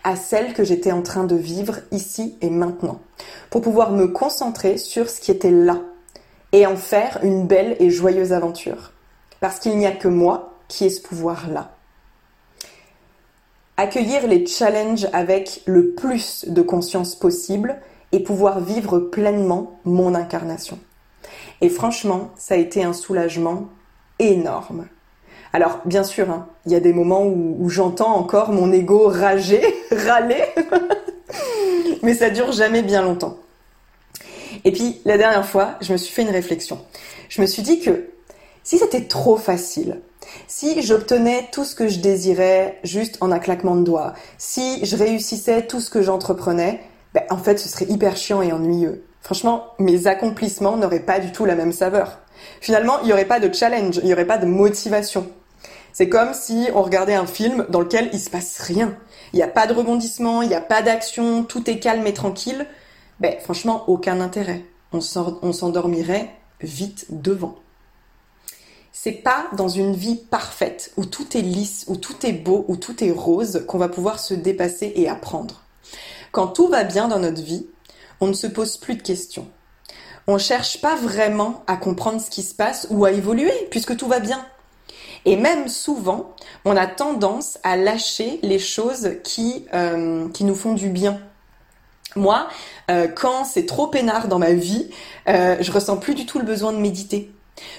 à 0.03 0.17
celle 0.17 0.55
que 0.55 0.65
j'étais 0.65 0.93
en 0.93 1.03
train 1.03 1.25
de 1.25 1.37
vivre 1.37 1.77
ici 1.91 2.39
et 2.41 2.49
maintenant, 2.49 3.03
pour 3.51 3.61
pouvoir 3.61 3.91
me 3.91 4.09
concentrer 4.09 4.79
sur 4.79 5.11
ce 5.11 5.21
qui 5.21 5.31
était 5.31 5.51
là 5.51 5.79
et 6.53 6.67
en 6.67 6.79
faire 6.79 7.19
une 7.23 7.47
belle 7.47 7.77
et 7.81 7.91
joyeuse 7.91 8.33
aventure. 8.33 8.93
Parce 9.41 9.59
qu'il 9.59 9.77
n'y 9.77 9.87
a 9.87 9.93
que 9.93 10.09
moi 10.09 10.55
qui 10.69 10.87
ai 10.87 10.89
ce 10.89 11.03
pouvoir-là. 11.03 11.75
Accueillir 13.81 14.27
les 14.27 14.45
challenges 14.45 15.07
avec 15.13 15.63
le 15.65 15.91
plus 15.93 16.47
de 16.49 16.63
conscience 16.63 17.15
possible 17.15 17.81
et 18.11 18.19
pouvoir 18.19 18.59
vivre 18.59 18.99
pleinement 18.99 19.79
mon 19.85 20.17
incarnation. 20.17 20.81
Et 21.61 21.69
franchement, 21.69 22.33
ça 22.37 22.55
a 22.55 22.57
été 22.57 22.83
un 22.83 22.93
soulagement 22.93 23.69
énorme. 24.19 24.89
Alors, 25.53 25.79
bien 25.85 26.03
sûr, 26.03 26.29
hein, 26.29 26.49
il 26.67 26.73
y 26.73 26.75
a 26.75 26.81
des 26.81 26.93
moments 26.93 27.25
où, 27.25 27.71
j'entends 27.71 28.17
encore 28.17 28.51
mon 28.51 28.73
ego 28.73 29.07
rager, 29.07 29.63
râler, 29.93 30.43
mais 32.03 32.15
ça 32.15 32.31
dure 32.31 32.51
jamais 32.51 32.83
bien 32.83 33.03
longtemps. 33.03 33.39
Et 34.65 34.73
puis, 34.73 35.01
la 35.05 35.19
dernière 35.19 35.47
fois, 35.47 35.77
je 35.83 35.93
me 35.93 35.99
suis 35.99 36.13
fait 36.13 36.23
une 36.23 36.31
réflexion. 36.31 36.81
Je 37.29 37.41
me 37.41 37.47
suis 37.47 37.63
dit 37.63 37.79
que 37.79 38.09
si 38.65 38.77
c'était 38.77 39.05
trop 39.05 39.37
facile, 39.37 40.01
si 40.47 40.83
j'obtenais 40.83 41.49
tout 41.53 41.65
ce 41.65 41.75
que 41.75 41.89
je 41.89 42.01
désirais 42.01 42.79
juste 42.85 43.19
en 43.21 43.33
un 43.33 43.39
claquement 43.39 43.77
de 43.77 43.85
doigts, 43.85 44.15
si 44.39 44.85
je 44.85 44.97
réussissais 44.97 45.67
tout 45.67 45.81
ce 45.81 45.91
que 45.91 46.03
j'entreprenais, 46.03 46.81
ben, 47.15 47.23
en 47.31 47.39
fait, 47.39 47.59
ce 47.59 47.69
serait 47.69 47.87
hyper 47.87 48.17
chiant 48.17 48.43
et 48.43 48.53
ennuyeux. 48.53 49.05
Franchement, 49.21 49.75
mes 49.79 50.07
accomplissements 50.07 50.77
n'auraient 50.77 51.01
pas 51.01 51.19
du 51.21 51.33
tout 51.33 51.45
la 51.45 51.55
même 51.55 51.73
saveur. 51.73 52.19
Finalement, 52.61 53.01
il 53.03 53.07
n'y 53.07 53.13
aurait 53.13 53.25
pas 53.25 53.41
de 53.41 53.53
challenge, 53.53 53.97
il 53.99 54.07
n'y 54.07 54.13
aurait 54.13 54.27
pas 54.27 54.39
de 54.39 54.47
motivation. 54.47 55.29
C'est 55.93 56.09
comme 56.09 56.33
si 56.33 56.69
on 56.75 56.83
regardait 56.83 57.15
un 57.15 57.27
film 57.27 57.67
dans 57.71 57.81
lequel 57.81 58.11
il 58.13 58.21
se 58.21 58.31
passe 58.31 58.61
rien. 58.61 58.97
Il 59.33 59.37
n'y 59.37 59.43
a 59.43 59.49
pas 59.49 59.67
de 59.67 59.75
rebondissement, 59.75 60.43
il 60.43 60.49
n'y 60.49 60.55
a 60.55 60.61
pas 60.61 60.83
d'action, 60.83 61.45
tout 61.45 61.69
est 61.69 61.79
calme 61.79 62.07
et 62.07 62.15
tranquille. 62.15 62.67
Ben, 63.21 63.35
franchement, 63.41 63.85
aucun 63.89 64.21
intérêt. 64.21 64.63
On 64.93 65.01
s'endormirait 65.01 66.31
vite 66.61 67.07
devant. 67.11 67.57
C'est 69.01 69.13
pas 69.13 69.47
dans 69.53 69.69
une 69.69 69.95
vie 69.95 70.17
parfaite, 70.17 70.91
où 70.97 71.05
tout 71.05 71.37
est 71.37 71.41
lisse, 71.41 71.85
où 71.87 71.95
tout 71.95 72.27
est 72.27 72.33
beau, 72.33 72.65
où 72.67 72.75
tout 72.75 73.05
est 73.05 73.13
rose, 73.13 73.65
qu'on 73.69 73.79
va 73.79 73.89
pouvoir 73.89 74.19
se 74.19 74.35
dépasser 74.35 74.93
et 74.97 75.09
apprendre. 75.09 75.63
Quand 76.33 76.49
tout 76.49 76.67
va 76.67 76.83
bien 76.83 77.07
dans 77.07 77.21
notre 77.21 77.41
vie, 77.41 77.69
on 78.21 78.27
ne 78.27 78.33
se 78.33 78.49
pose 78.49 78.77
plus 78.77 78.97
de 78.97 79.03
questions. 79.03 79.47
On 80.27 80.37
cherche 80.37 80.81
pas 80.81 80.97
vraiment 80.97 81.63
à 81.69 81.77
comprendre 81.77 82.21
ce 82.21 82.29
qui 82.29 82.43
se 82.43 82.57
passe 82.57 82.89
ou 82.91 83.05
à 83.05 83.13
évoluer, 83.13 83.53
puisque 83.71 83.97
tout 83.97 84.09
va 84.09 84.19
bien. 84.19 84.45
Et 85.25 85.37
même 85.37 85.69
souvent, 85.69 86.35
on 86.65 86.77
a 86.77 86.89
tendance 86.89 87.59
à 87.63 87.77
lâcher 87.77 88.41
les 88.43 88.59
choses 88.59 89.11
qui, 89.23 89.65
euh, 89.75 90.29
qui 90.31 90.43
nous 90.43 90.57
font 90.57 90.75
du 90.75 90.89
bien. 90.89 91.21
Moi, 92.17 92.49
euh, 92.91 93.07
quand 93.07 93.45
c'est 93.45 93.67
trop 93.67 93.87
peinard 93.87 94.27
dans 94.27 94.41
ma 94.41 94.55
vie, 94.55 94.91
euh, 95.29 95.57
je 95.61 95.71
ressens 95.71 95.99
plus 95.99 96.17
du 96.17 96.27
tout 96.27 96.41
le 96.41 96.45
besoin 96.45 96.73
de 96.73 96.79
méditer. 96.79 97.31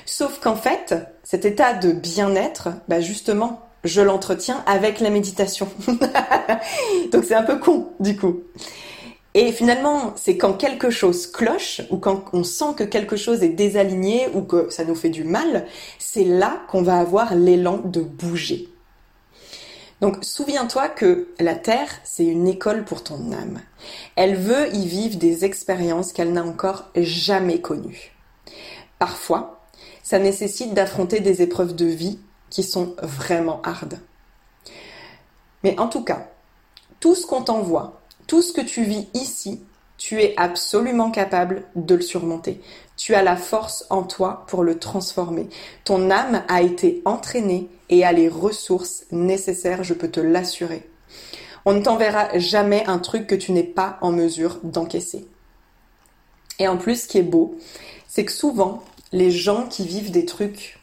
Sauf 0.06 0.40
qu'en 0.40 0.56
fait, 0.56 0.96
cet 1.24 1.46
état 1.46 1.74
de 1.74 1.92
bien-être, 1.92 2.70
bah 2.88 3.02
justement, 3.02 3.62
je 3.84 4.02
l'entretiens 4.02 4.64
avec 4.66 5.00
la 5.00 5.10
méditation. 5.10 5.68
Donc 7.12 7.24
c'est 7.24 7.36
un 7.36 7.44
peu 7.44 7.60
con, 7.60 7.90
du 8.00 8.18
coup. 8.18 8.42
Et 9.36 9.52
finalement, 9.52 10.14
c'est 10.16 10.38
quand 10.38 10.54
quelque 10.54 10.90
chose 10.90 11.28
cloche 11.28 11.82
ou 11.92 11.98
quand 11.98 12.26
on 12.34 12.44
sent 12.44 12.74
que 12.76 12.84
quelque 12.84 13.16
chose 13.16 13.44
est 13.44 13.50
désaligné 13.50 14.28
ou 14.34 14.42
que 14.42 14.70
ça 14.70 14.84
nous 14.86 14.96
fait 14.96 15.10
du 15.10 15.24
mal, 15.24 15.68
c'est 16.00 16.24
là 16.24 16.62
qu'on 16.68 16.82
va 16.82 16.98
avoir 16.98 17.36
l'élan 17.36 17.78
de 17.78 18.02
bouger. 18.02 18.70
Donc 20.02 20.18
souviens-toi 20.24 20.88
que 20.90 21.28
la 21.40 21.56
Terre, 21.56 21.90
c'est 22.04 22.26
une 22.26 22.48
école 22.48 22.86
pour 22.86 23.04
ton 23.04 23.32
âme. 23.32 23.60
Elle 24.16 24.36
veut 24.36 24.74
y 24.74 24.88
vivre 24.88 25.18
des 25.18 25.46
expériences 25.46 26.14
qu'elle 26.14 26.34
n'a 26.34 26.44
encore 26.44 26.90
jamais 26.96 27.60
connues. 27.60 28.14
Parfois, 28.98 29.59
ça 30.10 30.18
nécessite 30.18 30.74
d'affronter 30.74 31.20
des 31.20 31.44
épreuves 31.44 31.76
de 31.76 31.86
vie 31.86 32.18
qui 32.50 32.64
sont 32.64 32.96
vraiment 33.04 33.62
hardes. 33.62 34.00
Mais 35.64 35.80
en 35.80 35.88
tout 35.88 36.04
cas, 36.04 36.32
tout 37.00 37.14
ce 37.14 37.28
qu'on 37.28 37.44
t'envoie, 37.44 38.02
tout 38.26 38.42
ce 38.42 38.52
que 38.52 38.62
tu 38.62 38.82
vis 38.82 39.08
ici, 39.14 39.62
tu 40.00 40.20
es 40.20 40.34
absolument 40.36 41.12
capable 41.12 41.62
de 41.76 41.94
le 41.94 42.02
surmonter. 42.02 42.60
Tu 42.98 43.14
as 43.14 43.22
la 43.22 43.38
force 43.38 43.86
en 43.92 44.02
toi 44.02 44.46
pour 44.48 44.64
le 44.64 44.80
transformer. 44.80 45.48
Ton 45.84 46.10
âme 46.10 46.42
a 46.48 46.64
été 46.64 47.04
entraînée 47.06 47.70
et 47.90 48.04
a 48.04 48.12
les 48.12 48.30
ressources 48.30 49.04
nécessaires, 49.12 49.84
je 49.84 49.94
peux 49.94 50.10
te 50.10 50.20
l'assurer. 50.20 50.90
On 51.66 51.74
ne 51.74 51.84
t'enverra 51.84 52.36
jamais 52.40 52.84
un 52.88 52.98
truc 52.98 53.28
que 53.28 53.36
tu 53.36 53.52
n'es 53.52 53.62
pas 53.62 54.00
en 54.02 54.12
mesure 54.12 54.58
d'encaisser. 54.64 55.28
Et 56.58 56.68
en 56.68 56.78
plus, 56.78 57.04
ce 57.04 57.08
qui 57.08 57.20
est 57.20 57.22
beau, 57.22 57.60
c'est 58.08 58.26
que 58.26 58.32
souvent, 58.32 58.82
les 59.12 59.32
gens 59.32 59.66
qui 59.66 59.86
vivent 59.86 60.12
des 60.12 60.26
trucs 60.26 60.80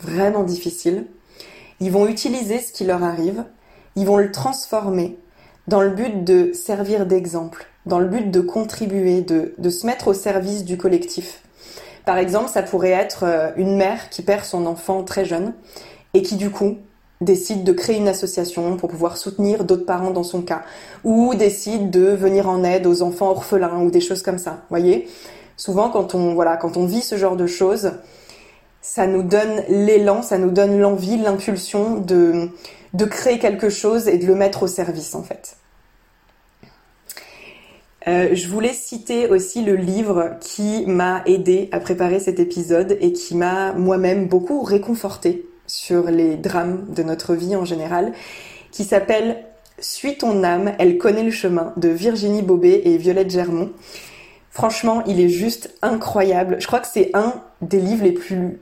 vraiment 0.00 0.44
difficiles, 0.44 1.06
ils 1.80 1.90
vont 1.90 2.06
utiliser 2.06 2.58
ce 2.58 2.72
qui 2.72 2.84
leur 2.84 3.02
arrive, 3.02 3.44
ils 3.96 4.06
vont 4.06 4.18
le 4.18 4.30
transformer 4.30 5.18
dans 5.66 5.80
le 5.80 5.90
but 5.90 6.24
de 6.24 6.52
servir 6.52 7.06
d'exemple, 7.06 7.66
dans 7.86 7.98
le 7.98 8.06
but 8.06 8.30
de 8.30 8.40
contribuer, 8.40 9.22
de, 9.22 9.54
de 9.56 9.70
se 9.70 9.86
mettre 9.86 10.08
au 10.08 10.14
service 10.14 10.64
du 10.64 10.76
collectif. 10.76 11.42
Par 12.04 12.18
exemple, 12.18 12.48
ça 12.48 12.62
pourrait 12.62 12.90
être 12.90 13.24
euh, 13.24 13.50
une 13.56 13.76
mère 13.76 14.10
qui 14.10 14.22
perd 14.22 14.44
son 14.44 14.66
enfant 14.66 15.04
très 15.04 15.24
jeune 15.24 15.54
et 16.14 16.22
qui 16.22 16.36
du 16.36 16.50
coup 16.50 16.78
décide 17.20 17.64
de 17.64 17.72
créer 17.72 17.96
une 17.96 18.08
association 18.08 18.76
pour 18.76 18.88
pouvoir 18.88 19.16
soutenir 19.18 19.64
d'autres 19.64 19.84
parents 19.84 20.10
dans 20.10 20.22
son 20.22 20.40
cas, 20.40 20.62
ou 21.04 21.34
décide 21.34 21.90
de 21.90 22.06
venir 22.06 22.48
en 22.48 22.64
aide 22.64 22.86
aux 22.86 23.02
enfants 23.02 23.28
orphelins 23.30 23.82
ou 23.82 23.90
des 23.90 24.00
choses 24.00 24.22
comme 24.22 24.38
ça. 24.38 24.62
Voyez, 24.70 25.06
souvent 25.60 25.90
quand 25.90 26.14
on 26.14 26.32
voilà, 26.32 26.58
vit 26.86 27.02
ce 27.02 27.16
genre 27.18 27.36
de 27.36 27.46
choses, 27.46 27.92
ça 28.80 29.06
nous 29.06 29.22
donne 29.22 29.62
l'élan, 29.68 30.22
ça 30.22 30.38
nous 30.38 30.50
donne 30.50 30.80
l'envie, 30.80 31.18
l'impulsion 31.18 31.96
de 31.96 32.48
de 32.94 33.04
créer 33.04 33.38
quelque 33.38 33.68
chose 33.68 34.08
et 34.08 34.18
de 34.18 34.26
le 34.26 34.34
mettre 34.34 34.64
au 34.64 34.66
service 34.66 35.14
en 35.14 35.22
fait. 35.22 35.56
Euh, 38.08 38.30
je 38.32 38.48
voulais 38.48 38.72
citer 38.72 39.28
aussi 39.28 39.62
le 39.62 39.76
livre 39.76 40.30
qui 40.40 40.86
m'a 40.86 41.22
aidé 41.26 41.68
à 41.72 41.78
préparer 41.78 42.18
cet 42.18 42.40
épisode 42.40 42.96
et 43.00 43.12
qui 43.12 43.36
m'a 43.36 43.74
moi-même 43.74 44.26
beaucoup 44.26 44.62
réconforté 44.62 45.46
sur 45.66 46.10
les 46.10 46.36
drames 46.36 46.86
de 46.88 47.02
notre 47.02 47.34
vie 47.34 47.54
en 47.54 47.66
général, 47.66 48.12
qui 48.72 48.84
s'appelle 48.84 49.44
Suis 49.78 50.16
ton 50.16 50.42
âme, 50.42 50.72
elle 50.78 50.96
connaît 50.96 51.22
le 51.22 51.30
chemin 51.30 51.74
de 51.76 51.90
Virginie 51.90 52.42
Bobet 52.42 52.80
et 52.86 52.96
Violette 52.96 53.30
Germont. 53.30 53.70
Franchement, 54.50 55.04
il 55.06 55.20
est 55.20 55.28
juste 55.28 55.76
incroyable. 55.80 56.56
Je 56.58 56.66
crois 56.66 56.80
que 56.80 56.88
c'est 56.88 57.10
un 57.14 57.34
des 57.62 57.78
livres 57.78 58.04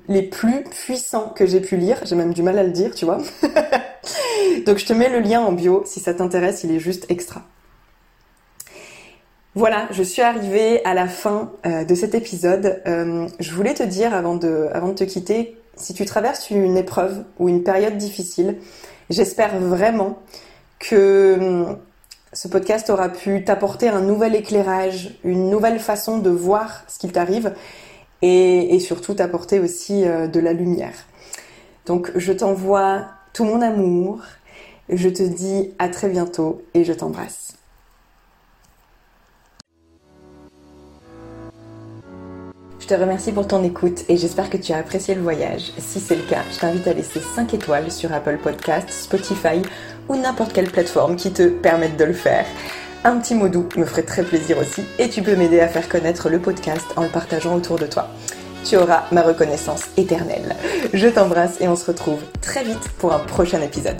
les 0.08 0.22
plus, 0.22 0.64
puissants 0.64 1.32
que 1.34 1.46
j'ai 1.46 1.60
pu 1.60 1.76
lire. 1.78 1.98
J'ai 2.04 2.14
même 2.14 2.34
du 2.34 2.42
mal 2.42 2.58
à 2.58 2.62
le 2.62 2.70
dire, 2.70 2.94
tu 2.94 3.06
vois. 3.06 3.18
Donc 4.66 4.76
je 4.76 4.84
te 4.84 4.92
mets 4.92 5.08
le 5.08 5.20
lien 5.20 5.40
en 5.40 5.52
bio 5.52 5.82
si 5.86 6.00
ça 6.00 6.12
t'intéresse, 6.12 6.62
il 6.62 6.72
est 6.72 6.78
juste 6.78 7.06
extra. 7.10 7.42
Voilà, 9.54 9.88
je 9.90 10.02
suis 10.02 10.22
arrivée 10.22 10.84
à 10.84 10.92
la 10.92 11.08
fin 11.08 11.52
euh, 11.66 11.84
de 11.84 11.94
cet 11.94 12.14
épisode. 12.14 12.82
Euh, 12.86 13.26
je 13.40 13.52
voulais 13.52 13.74
te 13.74 13.82
dire 13.82 14.12
avant 14.12 14.36
de, 14.36 14.68
avant 14.72 14.88
de 14.88 14.94
te 14.94 15.04
quitter, 15.04 15.56
si 15.74 15.94
tu 15.94 16.04
traverses 16.04 16.50
une 16.50 16.76
épreuve 16.76 17.24
ou 17.38 17.48
une 17.48 17.62
période 17.62 17.96
difficile, 17.96 18.58
j'espère 19.08 19.58
vraiment 19.58 20.18
que 20.78 21.38
hum, 21.40 21.78
ce 22.38 22.46
podcast 22.46 22.88
aura 22.88 23.08
pu 23.08 23.42
t'apporter 23.42 23.88
un 23.88 24.00
nouvel 24.00 24.36
éclairage, 24.36 25.18
une 25.24 25.50
nouvelle 25.50 25.80
façon 25.80 26.18
de 26.18 26.30
voir 26.30 26.84
ce 26.86 27.00
qui 27.00 27.08
t'arrive 27.08 27.52
et, 28.22 28.76
et, 28.76 28.78
surtout 28.78 29.14
t'apporter 29.14 29.58
aussi 29.58 30.06
euh, 30.06 30.28
de 30.28 30.38
la 30.38 30.52
lumière. 30.52 30.94
Donc 31.84 32.12
je 32.14 32.32
t'envoie 32.32 33.06
tout 33.32 33.42
mon 33.42 33.60
amour, 33.60 34.20
je 34.88 35.08
te 35.08 35.24
dis 35.24 35.74
à 35.80 35.88
très 35.88 36.08
bientôt 36.08 36.62
et 36.74 36.84
je 36.84 36.92
t'embrasse. 36.92 37.54
Je 42.78 42.86
te 42.86 42.94
remercie 42.94 43.32
pour 43.32 43.48
ton 43.48 43.64
écoute 43.64 44.04
et 44.08 44.16
j'espère 44.16 44.48
que 44.48 44.56
tu 44.56 44.72
as 44.72 44.78
apprécié 44.78 45.16
le 45.16 45.22
voyage. 45.22 45.72
Si 45.78 45.98
c'est 45.98 46.14
le 46.14 46.22
cas, 46.22 46.44
je 46.52 46.60
t'invite 46.60 46.86
à 46.86 46.92
laisser 46.92 47.20
5 47.20 47.52
étoiles 47.52 47.90
sur 47.90 48.12
Apple 48.12 48.38
Podcast, 48.40 48.88
Spotify 48.90 49.60
ou 50.08 50.16
n'importe 50.16 50.52
quelle 50.52 50.70
plateforme 50.70 51.16
qui 51.16 51.32
te 51.32 51.48
permette 51.48 51.96
de 51.96 52.04
le 52.04 52.12
faire. 52.12 52.46
Un 53.04 53.18
petit 53.18 53.34
mot 53.34 53.48
doux 53.48 53.68
me 53.76 53.84
ferait 53.84 54.02
très 54.02 54.22
plaisir 54.22 54.58
aussi 54.58 54.82
et 54.98 55.08
tu 55.08 55.22
peux 55.22 55.36
m'aider 55.36 55.60
à 55.60 55.68
faire 55.68 55.88
connaître 55.88 56.28
le 56.28 56.38
podcast 56.38 56.86
en 56.96 57.02
le 57.02 57.08
partageant 57.08 57.54
autour 57.54 57.78
de 57.78 57.86
toi. 57.86 58.08
Tu 58.64 58.76
auras 58.76 59.04
ma 59.12 59.22
reconnaissance 59.22 59.84
éternelle. 59.96 60.56
Je 60.92 61.08
t'embrasse 61.08 61.60
et 61.60 61.68
on 61.68 61.76
se 61.76 61.86
retrouve 61.86 62.20
très 62.40 62.64
vite 62.64 62.88
pour 62.98 63.12
un 63.12 63.20
prochain 63.20 63.62
épisode. 63.62 63.96